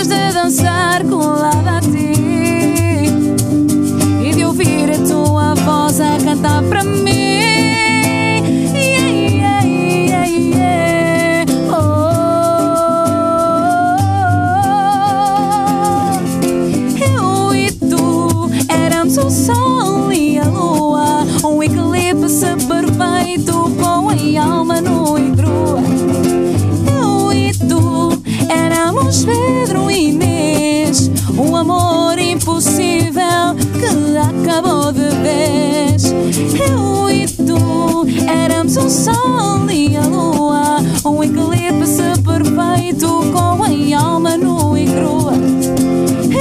lua, 41.28 41.48
um 41.48 41.54
eclipse 41.54 42.02
perfeito 42.24 43.08
com 43.32 43.64
a 43.64 44.02
alma 44.02 44.38
nua 44.38 44.80
e 44.80 44.86
crua. 44.86 45.34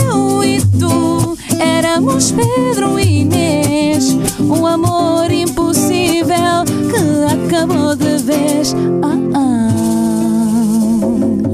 Eu 0.09 0.45
e 0.45 0.61
tu 0.79 1.37
éramos 1.59 2.33
Pedro 2.33 2.99
e 2.99 3.21
Inês, 3.21 4.17
um 4.41 4.67
amor 4.67 5.31
impossível 5.31 6.65
que 6.91 7.47
acabou 7.47 7.95
de 7.95 8.19
vez. 8.19 8.75
Ah, 9.03 9.39
ah. 9.39 9.73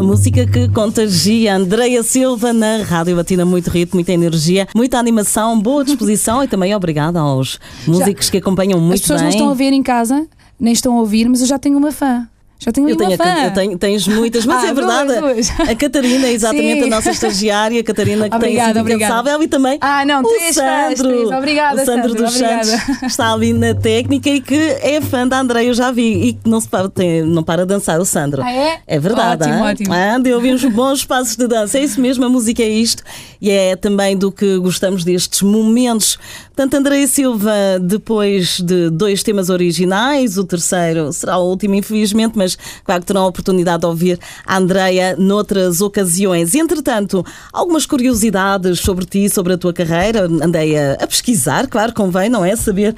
música 0.02 0.46
que 0.46 0.68
contagia. 0.68 1.54
Andreia 1.54 2.02
Silva 2.02 2.52
na 2.52 2.82
Rádio 2.82 3.16
Batina, 3.16 3.44
muito 3.44 3.68
ritmo, 3.68 3.96
muita 3.96 4.12
energia, 4.12 4.66
muita 4.74 4.98
animação, 4.98 5.60
boa 5.60 5.84
disposição 5.84 6.42
e 6.44 6.48
também 6.48 6.74
obrigada 6.74 7.20
aos 7.20 7.60
músicos 7.86 8.26
já, 8.26 8.32
que 8.32 8.38
acompanham 8.38 8.80
muito 8.80 8.88
bem. 8.88 8.94
As 8.94 9.00
pessoas 9.00 9.20
bem. 9.20 9.30
não 9.30 9.36
estão 9.36 9.50
a 9.50 9.54
ver 9.54 9.72
em 9.72 9.82
casa, 9.82 10.26
nem 10.58 10.72
estão 10.72 10.96
a 10.96 11.00
ouvir, 11.00 11.28
mas 11.28 11.40
eu 11.40 11.46
já 11.46 11.58
tenho 11.58 11.76
uma 11.76 11.92
fã. 11.92 12.26
Já 12.58 12.72
tenho 12.72 12.88
eu 12.88 12.96
tenho, 12.96 13.16
a, 13.20 13.44
eu 13.44 13.52
tenho 13.52 13.78
Tens 13.78 14.08
muitas, 14.08 14.44
mas 14.44 14.62
ah, 14.64 14.68
é 14.68 14.74
verdade. 14.74 15.20
Duas, 15.20 15.48
duas. 15.48 15.60
A 15.60 15.74
Catarina 15.76 16.26
é 16.26 16.32
exatamente 16.34 16.80
Sim. 16.80 16.86
a 16.86 16.96
nossa 16.96 17.10
estagiária, 17.10 17.80
a 17.80 17.84
Catarina 17.84 18.28
que 18.28 18.34
obrigada, 18.34 18.74
tem 18.74 18.82
sido 18.82 18.96
incansável 18.96 19.42
e 19.42 19.48
também 19.48 19.78
ah, 19.80 20.04
não, 20.04 20.22
o 20.22 20.52
Sandro. 20.52 21.36
Obrigada, 21.36 21.82
o 21.82 21.86
Sandro, 21.86 22.08
Sandro 22.08 22.14
dos 22.24 22.34
obrigada. 22.34 22.64
Santos 22.64 23.02
está 23.06 23.32
ali 23.32 23.52
na 23.52 23.74
técnica 23.74 24.28
e 24.28 24.40
que 24.40 24.56
é 24.82 25.00
fã 25.00 25.26
da 25.26 25.38
André, 25.38 25.66
eu 25.66 25.74
já 25.74 25.92
vi, 25.92 26.28
e 26.28 26.32
que 26.32 26.48
não, 26.48 26.60
se 26.60 26.68
para, 26.68 26.88
tem, 26.88 27.22
não 27.22 27.44
para 27.44 27.64
dançar 27.64 28.00
o 28.00 28.04
Sandro. 28.04 28.42
Ah, 28.42 28.52
é? 28.52 28.80
É 28.86 28.98
verdade. 28.98 29.44
Ótimo, 29.44 29.64
ótimo. 29.64 29.94
Ah, 29.94 30.18
deu 30.18 30.38
uns 30.38 30.64
bons 30.64 31.04
passos 31.04 31.36
de 31.36 31.46
dança. 31.46 31.78
É 31.78 31.82
isso 31.82 32.00
mesmo, 32.00 32.24
a 32.24 32.28
música 32.28 32.62
é 32.62 32.68
isto 32.68 33.04
e 33.40 33.50
é 33.50 33.76
também 33.76 34.16
do 34.16 34.32
que 34.32 34.58
gostamos 34.58 35.04
destes 35.04 35.42
momentos. 35.42 36.18
Portanto, 36.48 36.74
André 36.74 37.06
Silva, 37.06 37.52
depois 37.80 38.60
de 38.60 38.90
dois 38.90 39.22
temas 39.22 39.48
originais, 39.48 40.36
o 40.36 40.44
terceiro 40.44 41.12
será 41.12 41.38
o 41.38 41.48
último, 41.48 41.74
infelizmente, 41.74 42.36
mas 42.36 42.47
claro 42.84 43.00
que 43.02 43.06
terão 43.06 43.22
a 43.22 43.26
oportunidade 43.26 43.80
de 43.80 43.86
ouvir 43.86 44.18
a 44.46 44.56
Andreia 44.56 45.16
noutras 45.16 45.80
ocasiões. 45.80 46.54
Entretanto, 46.54 47.24
algumas 47.52 47.86
curiosidades 47.86 48.80
sobre 48.80 49.04
ti, 49.04 49.28
sobre 49.28 49.54
a 49.54 49.58
tua 49.58 49.72
carreira. 49.72 50.24
Andei 50.24 50.76
a, 50.78 51.06
pesquisar, 51.06 51.66
claro, 51.66 51.92
convém, 51.92 52.28
não 52.28 52.44
é? 52.44 52.54
Saber 52.56 52.94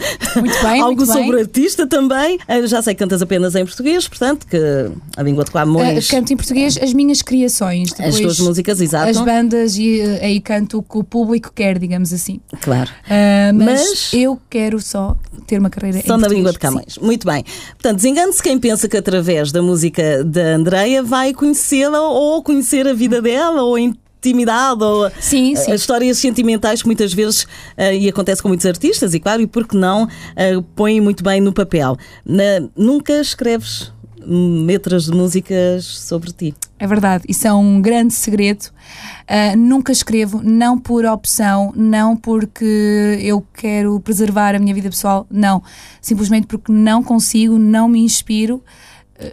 bem, 0.62 0.80
algo 0.83 1.04
sobre 1.07 1.37
o 1.37 1.38
artista 1.40 1.87
também. 1.87 2.38
Ah, 2.47 2.61
já 2.66 2.83
sei 2.83 2.95
que 2.95 2.99
cantas 2.99 3.23
apenas 3.23 3.54
em 3.54 3.64
português, 3.64 4.07
portanto, 4.07 4.47
que 4.47 4.59
a 5.16 5.23
língua 5.23 5.45
de 5.45 5.50
Camões. 5.50 6.09
Uh, 6.09 6.11
canto 6.11 6.33
em 6.33 6.37
português 6.37 6.78
as 6.80 6.92
minhas 6.92 7.23
criações. 7.23 7.92
As 7.99 8.19
tuas 8.19 8.40
músicas, 8.40 8.80
exato. 8.80 9.11
As 9.11 9.21
bandas 9.21 9.76
e 9.76 10.00
uh, 10.00 10.25
aí 10.25 10.40
canto 10.40 10.78
o 10.78 10.83
que 10.83 10.99
o 10.99 11.04
público 11.04 11.52
quer, 11.54 11.78
digamos 11.78 12.12
assim. 12.12 12.40
Claro. 12.61 12.90
Uh, 13.07 13.54
mas, 13.54 13.80
mas, 13.80 14.12
eu 14.12 14.40
quero 14.49 14.80
só 14.80 15.16
ter 15.47 15.59
uma 15.59 15.71
carreira 15.71 16.02
só 16.07 16.16
na 16.16 16.28
língua 16.28 16.52
de 16.52 16.59
Camões. 16.59 16.95
Sim. 16.95 17.00
Muito 17.00 17.26
bem. 17.26 17.45
Portanto, 17.73 17.97
desengane-se 17.97 18.42
quem 18.42 18.59
pensa 18.59 18.88
que 18.88 18.97
através 18.97 19.40
da 19.49 19.63
música 19.63 20.23
da 20.23 20.55
Andreia 20.55 21.03
vai 21.03 21.33
conhecê-la 21.33 22.01
ou 22.01 22.43
conhecer 22.43 22.87
a 22.87 22.93
vida 22.93 23.23
dela 23.23 23.63
ou 23.63 23.79
intimidade 23.79 24.85
ou 24.85 25.11
sim, 25.19 25.57
sim. 25.57 25.73
histórias 25.73 26.19
sentimentais 26.19 26.83
que 26.83 26.89
muitas 26.89 27.13
vezes 27.15 27.45
uh, 27.45 27.93
e 27.99 28.09
acontece 28.09 28.43
com 28.43 28.49
muitos 28.49 28.67
artistas 28.67 29.15
e 29.15 29.21
claro 29.21 29.41
e 29.41 29.47
porque 29.47 29.77
não 29.77 30.05
uh, 30.05 30.63
põem 30.77 31.01
muito 31.01 31.25
bem 31.25 31.41
no 31.41 31.53
papel. 31.53 31.97
Nunca 32.77 33.15
escreves 33.15 33.91
letras 34.67 35.05
de 35.05 35.13
músicas 35.13 35.85
sobre 35.85 36.31
ti. 36.33 36.55
É 36.79 36.87
verdade 36.87 37.25
isso 37.29 37.47
é 37.47 37.53
um 37.53 37.81
grande 37.81 38.13
segredo. 38.13 38.67
Uh, 39.29 39.57
nunca 39.57 39.93
escrevo 39.93 40.43
não 40.43 40.79
por 40.79 41.05
opção 41.05 41.73
não 41.75 42.17
porque 42.17 43.19
eu 43.23 43.45
quero 43.55 43.99
preservar 44.01 44.55
a 44.55 44.59
minha 44.59 44.75
vida 44.75 44.91
pessoal 44.91 45.27
não. 45.31 45.63
Simplesmente 46.01 46.47
porque 46.47 46.71
não 46.71 47.03
consigo 47.03 47.59
não 47.59 47.89
me 47.89 48.01
inspiro 48.01 48.63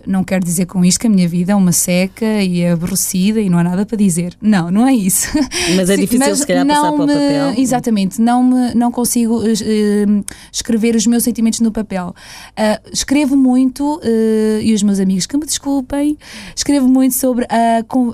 não 0.06 0.24
quero 0.24 0.44
dizer 0.44 0.66
com 0.66 0.84
isto 0.84 1.00
que 1.00 1.08
a 1.08 1.10
minha 1.10 1.28
vida 1.28 1.52
é 1.52 1.56
uma 1.56 1.72
seca 1.72 2.26
e 2.42 2.62
é 2.62 2.72
aborrecida 2.72 3.40
e 3.40 3.50
não 3.50 3.58
há 3.58 3.64
nada 3.64 3.86
para 3.86 3.98
dizer. 3.98 4.36
Não, 4.42 4.70
não 4.70 4.88
é 4.88 4.94
isso. 4.94 5.28
Mas 5.76 5.90
é 5.90 5.96
difícil 5.98 6.28
Mas 6.30 6.40
se 6.40 6.48
calhar 6.48 6.66
passar 6.66 6.92
para 6.92 7.04
o 7.04 7.08
papel. 7.08 7.54
Exatamente, 7.58 8.22
não, 8.22 8.44
me, 8.44 8.74
não 8.74 8.92
consigo 8.92 9.40
uh, 9.40 10.26
escrever 10.52 10.96
os 10.96 11.06
meus 11.08 11.24
sentimentos 11.24 11.60
no 11.60 11.72
papel. 11.72 12.14
Uh, 12.52 12.90
escrevo 12.92 13.36
muito, 13.36 13.98
uh, 13.98 14.62
e 14.62 14.74
os 14.74 14.84
meus 14.84 15.00
amigos 15.00 15.26
que 15.26 15.38
me 15.38 15.46
desculpem, 15.46 16.18
escrevo 16.56 16.88
muito 16.88 17.16
sobre 17.16 17.46
com, 17.88 18.14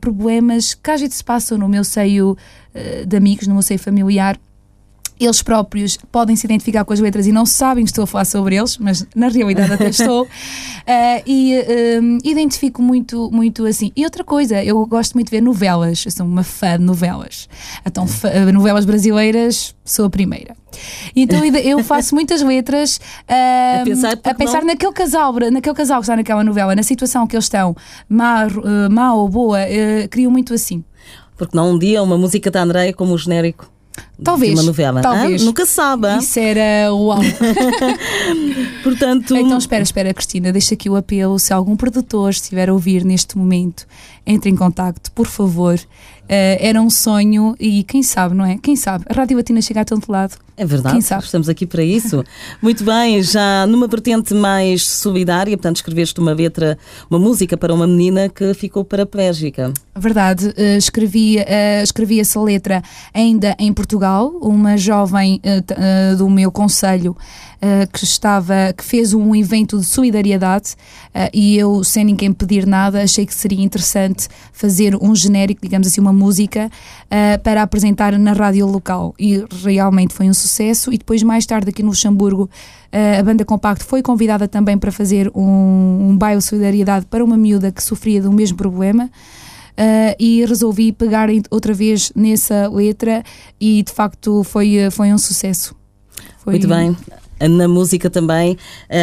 problemas 0.00 0.74
que 0.74 0.90
às 0.90 1.00
vezes 1.00 1.16
se 1.16 1.24
passam 1.24 1.58
no 1.58 1.68
meu 1.68 1.84
seio 1.84 2.36
de 3.06 3.16
amigos, 3.16 3.46
no 3.46 3.54
meu 3.54 3.62
seio 3.62 3.80
familiar 3.80 4.38
eles 5.20 5.42
próprios 5.42 5.98
podem 6.10 6.34
se 6.36 6.46
identificar 6.46 6.84
com 6.84 6.92
as 6.92 7.00
letras 7.00 7.26
e 7.26 7.32
não 7.32 7.44
sabem 7.44 7.84
que 7.84 7.90
estou 7.90 8.04
a 8.04 8.06
falar 8.06 8.24
sobre 8.24 8.56
eles, 8.56 8.78
mas 8.78 9.06
na 9.14 9.28
realidade 9.28 9.72
até 9.72 9.88
estou. 9.90 10.24
Uh, 10.24 11.22
e 11.26 11.54
um, 12.00 12.18
identifico 12.24 12.82
muito, 12.82 13.30
muito 13.30 13.66
assim. 13.66 13.92
E 13.94 14.04
outra 14.04 14.24
coisa, 14.24 14.62
eu 14.64 14.84
gosto 14.86 15.14
muito 15.14 15.26
de 15.26 15.30
ver 15.30 15.42
novelas, 15.42 16.04
eu 16.04 16.10
sou 16.10 16.26
uma 16.26 16.42
fã 16.42 16.78
de 16.78 16.84
novelas. 16.84 17.48
Então, 17.84 18.06
novelas 18.52 18.84
brasileiras, 18.84 19.74
sou 19.84 20.06
a 20.06 20.10
primeira. 20.10 20.56
Então 21.14 21.44
eu 21.44 21.82
faço 21.82 22.14
muitas 22.14 22.42
letras 22.42 22.96
uh, 23.28 23.80
a 23.80 23.84
pensar, 23.84 24.18
a 24.24 24.34
pensar 24.34 24.64
naquele 24.64 24.92
casal, 24.92 25.32
naquele 25.50 25.74
casal 25.74 25.98
que 25.98 26.04
está 26.04 26.16
naquela 26.16 26.44
novela, 26.44 26.74
na 26.74 26.82
situação 26.82 27.26
que 27.26 27.34
eles 27.34 27.46
estão, 27.46 27.74
má, 28.08 28.46
uh, 28.46 28.90
má 28.90 29.14
ou 29.14 29.28
boa, 29.28 29.58
uh, 29.60 30.08
crio 30.08 30.30
muito 30.30 30.54
assim. 30.54 30.84
Porque 31.36 31.56
não 31.56 31.72
um 31.72 31.78
dia 31.78 32.02
uma 32.02 32.18
música 32.18 32.50
da 32.50 32.62
Andréia 32.62 32.92
como 32.92 33.14
o 33.14 33.18
genérico 33.18 33.70
Talvez. 34.22 34.52
Uma 34.54 34.62
novela. 34.62 35.00
Talvez. 35.00 35.42
Ah, 35.42 35.44
nunca 35.44 35.64
sabe. 35.64 36.18
Isso 36.18 36.38
era 36.38 36.92
uau. 36.92 37.20
Portanto. 38.82 39.36
Então 39.36 39.58
espera, 39.58 39.82
espera, 39.82 40.14
Cristina, 40.14 40.52
deixa 40.52 40.74
aqui 40.74 40.90
o 40.90 40.96
apelo. 40.96 41.38
Se 41.38 41.52
algum 41.52 41.76
produtor 41.76 42.30
estiver 42.30 42.68
a 42.68 42.72
ouvir 42.72 43.04
neste 43.04 43.36
momento, 43.38 43.86
entre 44.30 44.50
em 44.50 44.56
contacto, 44.56 45.10
por 45.12 45.26
favor. 45.26 45.78
Uh, 46.30 46.56
era 46.60 46.80
um 46.80 46.88
sonho 46.88 47.56
e 47.58 47.82
quem 47.82 48.04
sabe, 48.04 48.36
não 48.36 48.44
é? 48.44 48.56
Quem 48.56 48.76
sabe? 48.76 49.04
A 49.08 49.12
Rádio 49.12 49.36
Batina 49.36 49.60
chega 49.60 49.80
a 49.80 49.84
tanto 49.84 50.12
lado. 50.12 50.36
É 50.56 50.64
verdade, 50.64 50.94
quem 50.94 51.00
sabe? 51.00 51.24
estamos 51.24 51.48
aqui 51.48 51.66
para 51.66 51.82
isso. 51.82 52.22
Muito 52.62 52.84
bem, 52.84 53.20
já 53.20 53.66
numa 53.66 53.88
vertente 53.88 54.32
mais 54.32 54.86
solidária, 54.86 55.56
portanto, 55.56 55.76
escreveste 55.76 56.20
uma 56.20 56.32
letra, 56.32 56.78
uma 57.10 57.18
música 57.18 57.56
para 57.56 57.74
uma 57.74 57.84
menina 57.84 58.28
que 58.28 58.54
ficou 58.54 58.84
paraplégica. 58.84 59.72
Verdade, 59.96 60.46
uh, 60.48 60.76
escrevi, 60.78 61.38
uh, 61.38 61.82
escrevi 61.82 62.20
essa 62.20 62.40
letra 62.40 62.80
ainda 63.12 63.56
em 63.58 63.72
Portugal, 63.72 64.28
uma 64.40 64.76
jovem 64.76 65.40
do 66.16 66.30
meu 66.30 66.52
conselho 66.52 67.16
uh, 67.60 67.90
que 67.92 68.04
estava, 68.04 68.72
que 68.76 68.84
fez 68.84 69.12
um 69.14 69.34
evento 69.34 69.78
de 69.78 69.84
solidariedade 69.84 70.74
uh, 71.14 71.30
e 71.32 71.56
eu, 71.56 71.84
sem 71.84 72.04
ninguém 72.04 72.32
pedir 72.32 72.66
nada, 72.66 73.02
achei 73.02 73.26
que 73.26 73.34
seria 73.34 73.62
interessante 73.62 74.28
fazer 74.52 74.96
um 74.96 75.14
genérico, 75.14 75.60
digamos 75.62 75.86
assim, 75.86 76.00
uma 76.00 76.12
música 76.12 76.70
uh, 77.06 77.42
para 77.42 77.62
apresentar 77.62 78.18
na 78.18 78.32
rádio 78.32 78.66
local 78.66 79.14
e 79.18 79.44
realmente 79.62 80.14
foi 80.14 80.28
um 80.28 80.34
sucesso 80.34 80.92
e 80.92 80.98
depois 80.98 81.22
mais 81.22 81.46
tarde 81.46 81.70
aqui 81.70 81.82
no 81.82 81.90
Luxemburgo 81.90 82.48
a 82.92 83.22
banda 83.22 83.44
Compacto 83.44 83.84
foi 83.84 84.02
convidada 84.02 84.48
também 84.48 84.76
para 84.76 84.90
fazer 84.90 85.30
um, 85.32 86.08
um 86.10 86.18
baile 86.18 86.38
de 86.38 86.44
solidariedade 86.44 87.06
para 87.06 87.24
uma 87.24 87.36
miúda 87.36 87.70
que 87.70 87.80
sofria 87.80 88.20
do 88.20 88.32
mesmo 88.32 88.56
problema. 88.56 89.08
Uh, 89.78 90.12
e 90.18 90.44
resolvi 90.44 90.90
pegar 90.90 91.28
outra 91.52 91.72
vez 91.72 92.12
nessa 92.16 92.68
letra 92.68 93.22
e 93.60 93.84
de 93.84 93.92
facto 93.92 94.42
foi, 94.42 94.90
foi 94.90 95.12
um 95.12 95.18
sucesso. 95.18 95.72
Foi... 96.42 96.54
Muito 96.54 96.66
bem 96.66 96.96
na 97.48 97.66
música 97.66 98.10
também 98.10 98.56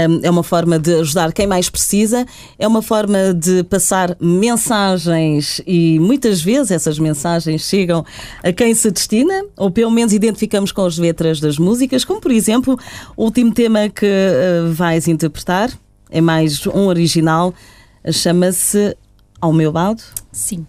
hum, 0.10 0.20
é 0.24 0.30
uma 0.30 0.44
forma 0.44 0.80
de 0.80 0.96
ajudar 0.96 1.32
quem 1.34 1.48
mais 1.48 1.70
precisa, 1.70 2.26
é 2.58 2.68
uma 2.68 2.82
forma 2.82 3.34
de 3.34 3.64
passar 3.64 4.16
mensagens 4.20 5.62
e 5.66 6.00
muitas 6.00 6.42
vezes 6.42 6.72
essas 6.72 7.00
mensagens 7.00 7.62
chegam 7.62 8.06
a 8.44 8.52
quem 8.52 8.74
se 8.74 8.92
destina, 8.92 9.46
ou 9.56 9.72
pelo 9.72 9.92
menos 9.92 10.14
identificamos 10.14 10.72
com 10.72 10.86
as 10.86 10.98
letras 10.98 11.40
das 11.40 11.58
músicas, 11.58 12.06
como 12.06 12.22
por 12.22 12.32
exemplo 12.32 12.78
o 13.16 13.24
último 13.24 13.54
tema 13.54 13.90
que 13.90 14.06
uh, 14.06 14.72
vais 14.74 15.08
interpretar, 15.08 15.72
é 16.10 16.22
mais 16.22 16.66
um 16.68 16.88
original, 16.88 17.54
chama-se 18.12 18.96
Ao 19.42 19.52
Meu 19.52 19.72
Lado. 19.72 20.02
Sim. 20.32 20.66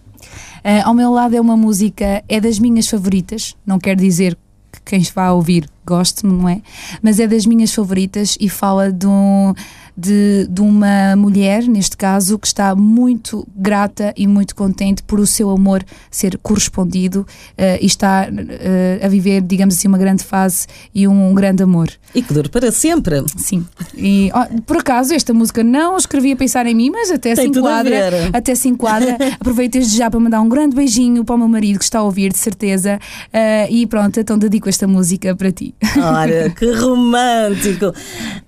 Uh, 0.59 0.83
ao 0.83 0.93
meu 0.93 1.11
lado 1.11 1.35
é 1.35 1.39
uma 1.39 1.55
música, 1.55 2.21
é 2.27 2.41
das 2.41 2.59
minhas 2.59 2.87
favoritas, 2.87 3.55
não 3.65 3.79
quer 3.79 3.95
dizer 3.95 4.37
que 4.71 4.81
quem 4.85 5.01
vai 5.15 5.29
ouvir 5.29 5.69
goste, 5.89 6.25
não 6.25 6.47
é? 6.47 6.61
Mas 7.01 7.19
é 7.19 7.27
das 7.27 7.45
minhas 7.45 7.73
favoritas 7.73 8.37
e 8.39 8.47
fala 8.47 8.91
de 8.91 9.07
um 9.07 9.53
de, 9.99 10.47
de 10.49 10.61
uma 10.61 11.15
mulher, 11.17 11.63
neste 11.63 11.97
caso, 11.97 12.39
que 12.39 12.47
está 12.47 12.73
muito 12.73 13.45
grata 13.53 14.13
e 14.15 14.25
muito 14.27 14.55
contente 14.55 15.03
por 15.03 15.19
o 15.19 15.27
seu 15.27 15.49
amor 15.49 15.83
ser 16.09 16.37
correspondido 16.37 17.21
uh, 17.21 17.77
e 17.81 17.85
está 17.85 18.29
uh, 18.31 19.05
a 19.05 19.07
viver, 19.09 19.41
digamos 19.41 19.75
assim, 19.75 19.89
uma 19.89 19.97
grande 19.97 20.23
fase 20.23 20.67
e 20.95 21.05
um, 21.05 21.31
um, 21.31 21.33
grande 21.33 21.61
amor. 21.61 21.89
E 22.15 22.21
que 22.21 22.33
dure 22.33 22.47
para 22.47 22.71
sempre. 22.71 23.21
Sim. 23.35 23.65
E 23.93 24.31
oh, 24.33 24.61
por 24.61 24.77
acaso, 24.77 25.13
esta 25.13 25.33
música 25.33 25.63
não 25.63 25.97
escrevi 25.97 26.31
a 26.31 26.35
pensar 26.35 26.65
em 26.65 26.73
mim, 26.73 26.89
mas 26.89 27.11
até 27.11 27.35
Tem 27.35 27.51
se 27.51 27.59
enquadra. 27.59 28.29
Até 28.31 28.55
se 28.55 28.69
enquadra. 28.69 29.17
Aproveito 29.37 29.73
desde 29.73 29.97
já 29.97 30.09
para 30.09 30.19
mandar 30.19 30.39
um 30.39 30.47
grande 30.47 30.75
beijinho 30.75 31.25
para 31.25 31.35
o 31.35 31.37
meu 31.37 31.49
marido 31.49 31.77
que 31.77 31.83
está 31.83 31.99
a 31.99 32.03
ouvir, 32.03 32.31
de 32.31 32.39
certeza. 32.39 32.99
Uh, 33.27 33.69
e 33.69 33.85
pronto, 33.85 34.17
então 34.17 34.37
dedico 34.37 34.69
esta 34.69 34.87
música 34.87 35.35
para 35.35 35.51
ti. 35.51 35.75
Olha, 35.97 36.49
que 36.49 36.71
romântico. 36.73 37.93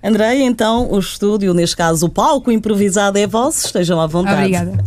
André, 0.02 0.36
então, 0.40 0.90
o 0.90 0.98
estúdio, 0.98 1.54
neste 1.54 1.76
caso 1.76 2.06
o 2.06 2.08
palco 2.08 2.50
improvisado 2.50 3.18
é 3.18 3.26
vosso, 3.26 3.66
estejam 3.66 4.00
à 4.00 4.06
vontade. 4.06 4.36
Obrigada. 4.36 4.84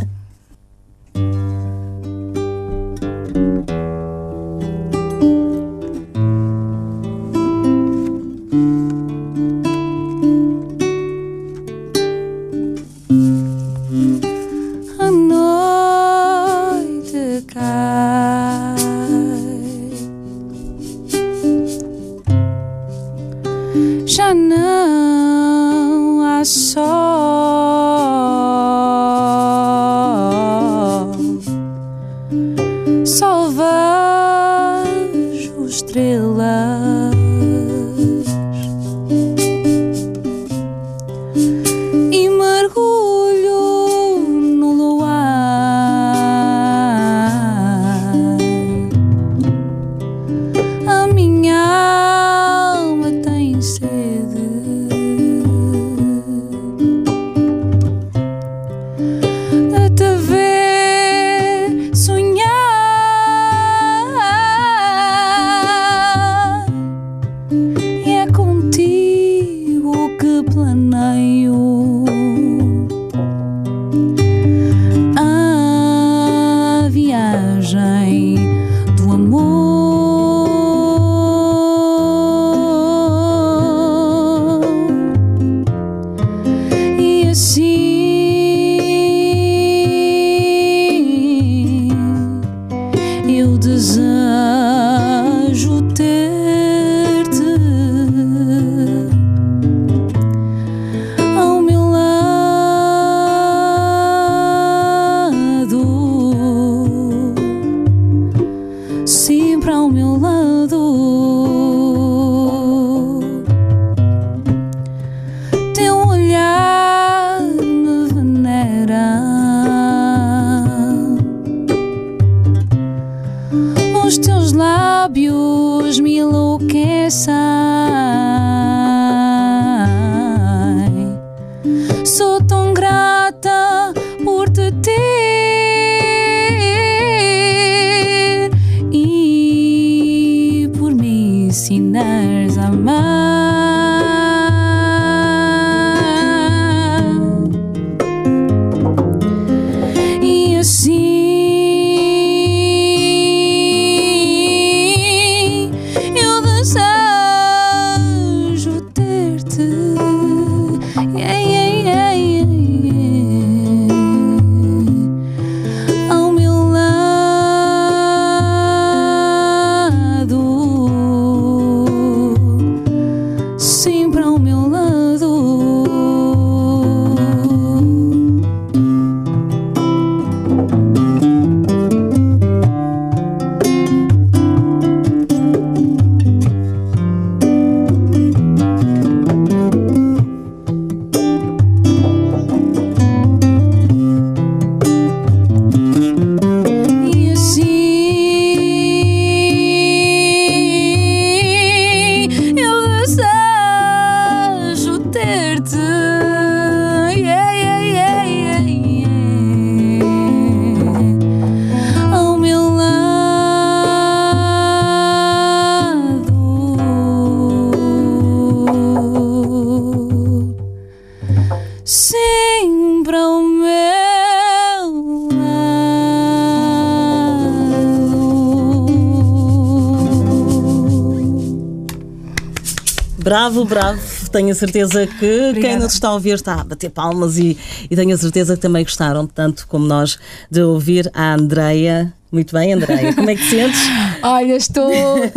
Bravo, 233.35 233.65
bravo. 233.65 233.99
Tenho 234.31 234.49
a 234.49 234.55
certeza 234.55 235.05
que 235.05 235.19
quem 235.19 235.49
Obrigada. 235.49 235.83
nos 235.83 235.93
está 235.93 236.07
a 236.07 236.13
ouvir 236.13 236.35
está 236.35 236.61
a 236.61 236.63
bater 236.63 236.89
palmas 236.89 237.37
e, 237.37 237.57
e 237.91 237.93
tenho 237.93 238.15
a 238.15 238.17
certeza 238.17 238.55
que 238.55 238.61
também 238.61 238.81
gostaram, 238.81 239.27
tanto 239.27 239.67
como 239.67 239.85
nós, 239.85 240.17
de 240.49 240.61
ouvir 240.61 241.11
a 241.13 241.33
Andreia. 241.33 242.13
Muito 242.31 242.53
bem, 242.53 242.71
Andreia. 242.71 243.13
Como 243.13 243.29
é 243.29 243.35
que 243.35 243.43
te 243.43 243.49
sentes? 243.49 243.81
Olha, 244.23 244.55
estou 244.55 244.89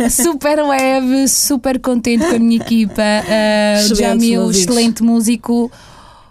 super 0.09 0.63
leve, 0.65 1.27
super 1.27 1.77
contente 1.77 2.25
com 2.25 2.37
a 2.37 2.39
minha 2.39 2.61
equipa. 2.61 3.03
Uh, 3.03 3.95
Jamil, 3.95 4.49
excelente 4.49 5.03
músico. 5.03 5.69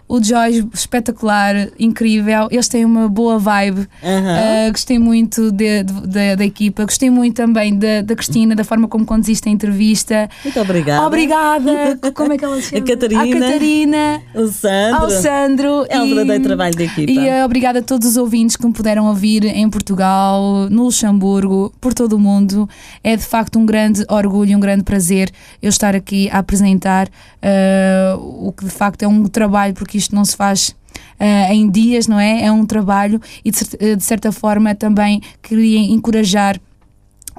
O 0.09 0.21
Joy, 0.23 0.67
espetacular, 0.73 1.69
incrível. 1.79 2.47
Eles 2.49 2.67
têm 2.67 2.83
uma 2.83 3.07
boa 3.07 3.37
vibe. 3.37 3.87
Aham. 4.03 4.67
Uh, 4.67 4.71
gostei 4.71 4.97
muito 4.97 5.51
de- 5.51 5.83
de- 5.83 6.07
da- 6.07 6.35
da 6.35 6.43
equipa. 6.45 6.83
Gostei 6.83 7.11
muito 7.11 7.35
também 7.35 7.77
da, 7.77 8.01
da 8.01 8.15
Cristina, 8.15 8.55
da 8.55 8.63
forma 8.63 8.87
como 8.87 9.05
conduziste 9.05 9.47
a 9.47 9.51
entrevista. 9.51 10.27
Muito 10.43 10.59
obrigada. 10.59 11.05
Obrigada. 11.05 11.99
Como 12.15 12.33
é 12.33 12.37
que 12.39 12.43
ela 12.43 12.55
se 12.59 12.69
chama? 12.71 12.83
A 12.83 12.87
Catarina. 12.87 13.21
A 13.21 13.27
Catarina. 13.39 14.21
O 14.33 14.47
Sandro. 14.47 14.95
Ao 15.03 15.09
Sandro. 15.11 15.85
É 15.89 16.01
um 16.01 16.07
verdadeiro 16.07 16.43
trabalho 16.43 16.75
de 16.75 16.83
equipa. 16.85 17.11
E 17.11 17.27
eh, 17.29 17.45
obrigada 17.45 17.77
a 17.77 17.83
todos 17.83 18.07
os 18.07 18.17
ouvintes 18.17 18.55
que 18.55 18.65
me 18.65 18.73
puderam 18.73 19.05
ouvir 19.05 19.45
em 19.45 19.69
Portugal, 19.69 20.67
no 20.71 20.85
Luxemburgo, 20.85 21.71
por 21.79 21.93
todo 21.93 22.13
o 22.13 22.19
mundo. 22.19 22.67
É 23.03 23.15
de 23.15 23.23
facto 23.23 23.59
um 23.59 23.65
grande 23.65 24.03
orgulho, 24.09 24.57
um 24.57 24.59
grande 24.59 24.83
prazer 24.83 25.29
eu 25.61 25.69
estar 25.69 25.95
aqui 25.95 26.27
a 26.31 26.39
apresentar 26.39 27.07
eh, 27.43 28.15
o 28.17 28.51
que 28.51 28.65
de 28.65 28.71
facto 28.71 29.03
é 29.03 29.07
um 29.07 29.25
trabalho, 29.27 29.75
porque 29.75 29.98
isto 29.99 30.15
não 30.15 30.25
se 30.25 30.35
faz. 30.35 30.75
eh, 31.19 31.53
em 31.53 31.69
dias, 31.69 32.07
não 32.07 32.19
é? 32.19 32.43
É 32.45 32.51
um 32.51 32.65
trabalho 32.65 33.21
e 33.43 33.51
de, 33.51 33.59
eh, 33.79 33.95
de 33.95 34.03
certa 34.03 34.31
forma 34.31 34.73
também 34.73 35.21
queria 35.41 35.79
encorajar 35.79 36.59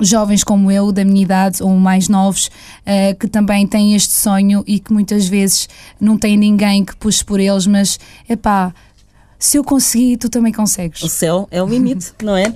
jovens 0.00 0.42
como 0.44 0.70
eu, 0.70 0.92
da 0.92 1.04
minha 1.04 1.22
idade 1.22 1.62
ou 1.62 1.70
mais 1.76 2.08
novos, 2.08 2.50
eh, 2.86 3.14
que 3.14 3.26
também 3.28 3.66
têm 3.66 3.94
este 3.94 4.12
sonho 4.12 4.62
e 4.66 4.78
que 4.78 4.92
muitas 4.92 5.26
vezes 5.28 5.68
não 6.00 6.16
têm 6.16 6.36
ninguém 6.36 6.84
que 6.84 6.96
puxe 6.96 7.24
por 7.24 7.38
eles, 7.40 7.66
mas 7.66 7.98
epá, 8.28 8.72
se 9.38 9.56
eu 9.58 9.64
conseguir, 9.64 10.16
tu 10.18 10.28
também 10.28 10.52
consegues. 10.52 11.02
O 11.02 11.08
céu 11.08 11.48
é 11.50 11.62
o 11.62 11.66
limite, 11.66 12.12
não 12.22 12.36
é? 12.36 12.50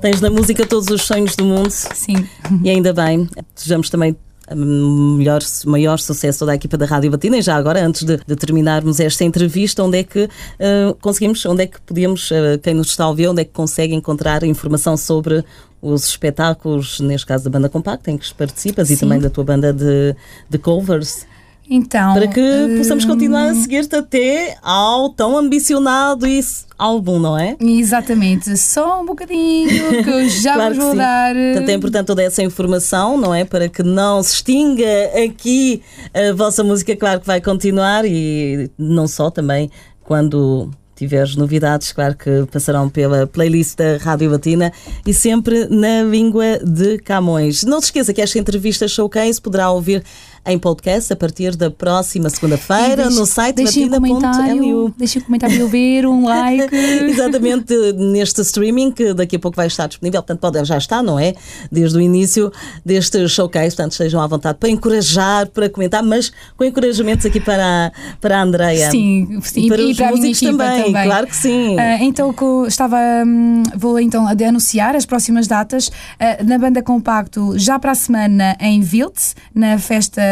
Tens 0.00 0.20
na 0.20 0.30
música 0.30 0.66
todos 0.66 0.88
os 0.88 1.02
sonhos 1.02 1.36
do 1.36 1.44
mundo 1.44 1.70
Sim. 1.70 2.26
e 2.62 2.70
ainda 2.70 2.92
bem. 2.92 3.28
Desejamos 3.54 3.88
também 3.90 4.16
melhor, 4.54 5.40
maior 5.64 5.98
sucesso 5.98 6.46
da 6.46 6.54
equipa 6.54 6.76
da 6.76 6.86
Rádio 6.86 7.10
Batina. 7.10 7.38
E 7.38 7.42
já 7.42 7.56
agora, 7.56 7.84
antes 7.84 8.04
de, 8.04 8.18
de 8.26 8.36
terminarmos 8.36 9.00
esta 9.00 9.24
entrevista, 9.24 9.82
onde 9.82 9.98
é 9.98 10.04
que 10.04 10.28
ah, 10.60 10.94
conseguimos, 11.00 11.44
onde 11.46 11.64
é 11.64 11.66
que 11.66 11.80
podemos, 11.80 12.30
ah, 12.32 12.58
quem 12.62 12.74
nos 12.74 12.88
está 12.88 13.04
a 13.04 13.08
ouvir, 13.08 13.28
onde 13.28 13.42
é 13.42 13.44
que 13.44 13.52
consegue 13.52 13.94
encontrar 13.94 14.42
informação 14.44 14.96
sobre 14.96 15.44
os 15.80 16.08
espetáculos, 16.08 17.00
neste 17.00 17.26
caso 17.26 17.44
da 17.44 17.50
banda 17.50 17.68
compacta, 17.68 18.10
em 18.10 18.18
que 18.18 18.32
participas 18.34 18.90
e 18.90 18.96
Sim. 18.96 19.00
também 19.00 19.20
da 19.20 19.30
tua 19.30 19.44
banda 19.44 19.72
de, 19.72 20.14
de 20.48 20.58
covers? 20.58 21.26
Então. 21.68 22.14
Para 22.14 22.28
que 22.28 22.40
possamos 22.78 23.04
continuar 23.04 23.50
a 23.50 23.54
seguir-te 23.54 23.96
até 23.96 24.56
ao 24.62 25.10
tão 25.10 25.36
ambicionado 25.36 26.26
e 26.26 26.40
álbum, 26.78 27.18
não 27.18 27.36
é? 27.36 27.56
Exatamente, 27.60 28.56
só 28.56 29.00
um 29.00 29.06
bocadinho 29.06 29.68
que 30.04 30.10
eu 30.10 30.28
já 30.28 30.54
Claro 30.54 30.74
vos 30.74 30.84
vou 30.84 30.92
sim. 30.92 30.98
dar. 30.98 31.34
Portanto, 31.34 31.68
é 31.68 31.72
importante 31.72 32.06
toda 32.06 32.22
essa 32.22 32.42
informação, 32.42 33.16
não 33.16 33.34
é? 33.34 33.44
Para 33.44 33.68
que 33.68 33.82
não 33.82 34.22
se 34.22 34.34
extinga 34.34 34.86
aqui 35.24 35.82
a 36.14 36.32
vossa 36.34 36.62
música, 36.62 36.94
claro 36.94 37.20
que 37.20 37.26
vai 37.26 37.40
continuar 37.40 38.04
e 38.04 38.70
não 38.78 39.08
só 39.08 39.30
também 39.30 39.70
quando 40.02 40.70
tiveres 40.96 41.36
novidades, 41.36 41.92
claro 41.92 42.16
que 42.16 42.46
passarão 42.50 42.88
pela 42.88 43.26
playlist 43.26 43.76
da 43.76 43.98
Rádio 43.98 44.30
Latina 44.30 44.72
e 45.06 45.12
sempre 45.12 45.66
na 45.66 46.02
língua 46.02 46.58
de 46.64 46.98
Camões. 46.98 47.64
Não 47.64 47.80
se 47.80 47.88
esqueça 47.88 48.14
que 48.14 48.22
esta 48.22 48.38
entrevista 48.38 48.88
showcase 48.88 49.40
poderá 49.40 49.70
ouvir 49.70 50.02
em 50.46 50.58
podcast 50.58 51.12
a 51.12 51.16
partir 51.16 51.56
da 51.56 51.70
próxima 51.70 52.30
segunda-feira 52.30 53.02
E 53.10 53.14
no 53.14 53.26
site 53.26 53.56
deixem 53.56 53.86
um 53.86 53.90
comentário, 53.90 54.54
latina.lu. 54.56 54.94
deixem 54.96 55.20
um 55.22 55.24
comentário 55.24 55.56
para 55.56 55.64
eu 55.64 55.68
ver, 55.68 56.06
um 56.06 56.24
like. 56.26 56.74
Exatamente, 57.10 57.74
neste 57.94 58.40
streaming 58.42 58.92
que 58.92 59.12
daqui 59.14 59.36
a 59.36 59.38
pouco 59.38 59.56
vai 59.56 59.66
estar 59.66 59.86
disponível, 59.86 60.22
portanto 60.22 60.40
pode, 60.40 60.64
já 60.64 60.78
está, 60.78 61.02
não 61.02 61.18
é? 61.18 61.34
Desde 61.70 61.98
o 61.98 62.00
início 62.00 62.52
deste 62.84 63.26
showcase, 63.28 63.74
portanto 63.76 63.92
estejam 63.92 64.20
à 64.20 64.26
vontade 64.26 64.58
para 64.58 64.68
encorajar, 64.68 65.46
para 65.48 65.68
comentar, 65.68 66.02
mas 66.02 66.32
com 66.56 66.64
encorajamentos 66.64 67.26
aqui 67.26 67.40
para, 67.40 67.86
a- 67.86 67.92
para 68.20 68.38
a 68.38 68.42
Andreia. 68.42 68.90
Sim, 68.90 69.38
sim, 69.42 69.66
E 69.66 69.68
para 69.68 69.82
os 69.82 70.00
a 70.00 70.02
minha 70.06 70.10
músicos 70.16 70.42
equipa 70.42 70.64
também, 70.64 70.84
também. 70.84 71.04
claro 71.06 71.26
que 71.26 71.36
sim. 71.36 71.78
Ah, 71.78 71.98
então, 72.02 72.34
estava, 72.66 72.96
hum, 73.26 73.62
vou 73.76 73.98
então 73.98 74.32
de 74.34 74.44
anunciar 74.44 74.94
as 74.94 75.04
próximas 75.06 75.46
datas 75.46 75.90
ah, 76.20 76.38
na 76.44 76.58
Banda 76.58 76.82
Compacto, 76.82 77.58
já 77.58 77.78
para 77.78 77.92
a 77.92 77.94
semana 77.94 78.56
em 78.60 78.80
Viltz, 78.80 79.34
na 79.54 79.78
festa 79.78 80.22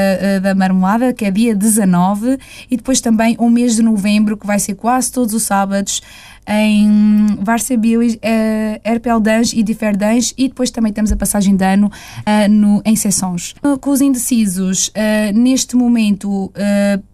da 0.43 0.55
Marmelada, 0.55 1.13
que 1.13 1.25
é 1.25 1.31
dia 1.31 1.55
19, 1.55 2.39
e 2.71 2.77
depois 2.77 3.01
também 3.01 3.37
o 3.39 3.49
mês 3.49 3.77
de 3.77 3.83
novembro, 3.83 4.37
que 4.37 4.47
vai 4.47 4.59
ser 4.59 4.75
quase 4.75 5.13
todos 5.13 5.35
os 5.35 5.43
sábados, 5.43 6.01
em 6.47 7.27
Varsebio, 7.41 8.01
uh, 8.01 8.81
Erpeldange 8.85 9.59
e 9.59 9.63
Differdange 9.63 10.35
e 10.37 10.49
depois 10.49 10.71
também 10.71 10.93
temos 10.93 11.11
a 11.11 11.17
passagem 11.17 11.57
de 11.57 11.65
ano 11.65 11.91
ah, 12.25 12.49
no, 12.49 12.83
em 12.85 12.95
sessões. 12.97 13.55
Com 13.81 13.91
os 13.91 14.01
indecisos, 14.01 14.91
ah, 14.95 15.33
neste 15.33 15.77
momento 15.77 16.53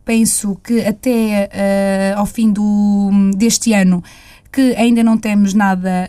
penso 0.05 0.59
que 0.63 0.81
até 0.81 1.49
ao 2.17 2.27
fim 2.27 2.53
do, 2.53 3.11
deste 3.37 3.73
ano 3.73 4.03
que 4.53 4.75
ainda 4.75 5.05
não 5.05 5.17
temos 5.17 5.55
nada 5.55 6.09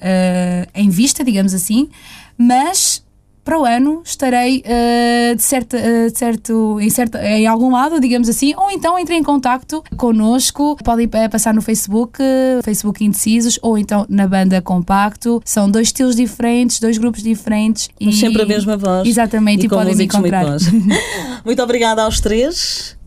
em 0.74 0.90
vista, 0.90 1.24
digamos 1.24 1.54
assim, 1.54 1.90
mas 2.38 3.04
para 3.44 3.60
o 3.60 3.66
ano 3.66 4.02
estarei 4.06 4.64
ah, 4.66 5.34
de, 5.36 5.42
certa, 5.42 5.78
ah, 5.78 6.10
de 6.10 6.18
certo, 6.18 6.80
em, 6.80 6.90
certa, 6.90 7.24
em 7.26 7.48
algum 7.48 7.72
lado, 7.72 8.00
digamos 8.00 8.30
assim, 8.30 8.54
ou 8.56 8.72
então 8.72 8.98
entrem 8.98 9.20
em 9.20 9.24
contacto 9.24 9.84
connosco, 9.98 10.78
podem 10.84 11.10
eh, 11.12 11.28
passar 11.28 11.54
no 11.54 11.62
Facebook, 11.62 12.22
eh, 12.22 12.60
Facebook 12.64 13.04
Indecisos, 13.04 13.60
ou 13.62 13.78
então 13.78 14.06
na 14.10 14.28
banda 14.28 14.62
Compacto. 14.62 15.42
São 15.44 15.70
dois 15.70 15.88
estilos 15.88 16.16
diferentes, 16.16 16.80
dois 16.80 16.98
grupos 16.98 17.24
diferentes. 17.24 17.90
Mas 18.00 18.18
sempre 18.18 18.44
a 18.44 18.46
mesma 18.46 18.78
voz. 18.78 19.08
Exatamente, 19.08 19.64
e 19.64 19.66
e, 19.66 19.70
podem 19.70 19.96
me 19.96 19.96
muito 19.96 20.18
encontrar. 20.18 20.46
bons. 20.46 20.64
muito 21.44 21.62
obrigada 21.62 22.04
aos 22.04 22.20
três. 22.20 22.98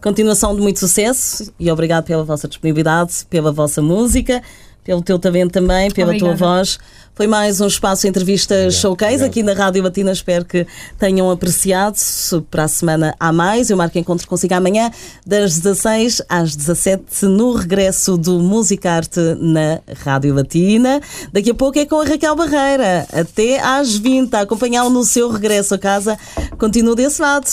Continuação 0.00 0.54
de 0.54 0.62
muito 0.62 0.78
sucesso 0.78 1.52
e 1.58 1.70
obrigado 1.70 2.04
pela 2.04 2.22
vossa 2.22 2.46
disponibilidade, 2.46 3.26
pela 3.28 3.50
vossa 3.50 3.82
música, 3.82 4.40
pelo 4.88 5.02
teu 5.02 5.18
talento 5.18 5.52
também, 5.52 5.90
pela 5.90 6.16
tua 6.16 6.30
Obrigada. 6.30 6.56
voz. 6.56 6.78
Foi 7.14 7.26
mais 7.26 7.60
um 7.60 7.66
espaço 7.66 8.08
entrevista 8.08 8.70
showcase 8.70 9.16
obrigado. 9.16 9.28
aqui 9.28 9.42
na 9.42 9.52
Rádio 9.52 9.82
Latina. 9.82 10.10
Espero 10.12 10.46
que 10.46 10.66
tenham 10.98 11.30
apreciado. 11.30 11.96
Se 11.96 12.40
Para 12.50 12.64
a 12.64 12.68
semana 12.68 13.14
há 13.20 13.30
mais. 13.30 13.68
Eu 13.68 13.76
marco 13.76 13.98
encontro 13.98 14.26
consigo 14.26 14.54
amanhã, 14.54 14.90
das 15.26 15.58
16 15.58 16.22
às 16.26 16.56
17, 16.56 17.26
no 17.26 17.52
regresso 17.52 18.16
do 18.16 18.38
Música 18.38 18.92
Arte 18.92 19.20
na 19.38 19.80
Rádio 20.02 20.32
Latina. 20.34 21.02
Daqui 21.30 21.50
a 21.50 21.54
pouco 21.54 21.78
é 21.78 21.84
com 21.84 22.00
a 22.00 22.06
Raquel 22.06 22.34
Barreira. 22.34 23.06
Até 23.12 23.60
às 23.60 23.94
20, 23.94 24.32
a 24.32 24.40
acompanhá-lo 24.40 24.88
no 24.88 25.04
seu 25.04 25.30
regresso 25.30 25.74
a 25.74 25.78
casa. 25.78 26.16
Continua 26.56 26.96
desse 26.96 27.20
lado. 27.20 27.46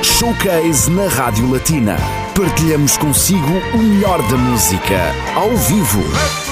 Showcase 0.00 0.88
na 0.92 1.08
Rádio 1.08 1.50
Latina. 1.50 1.96
Partilhamos 2.36 2.96
consigo 2.98 3.52
o 3.74 3.78
melhor 3.78 4.22
da 4.28 4.36
música, 4.36 5.12
ao 5.34 5.56
vivo. 5.56 6.47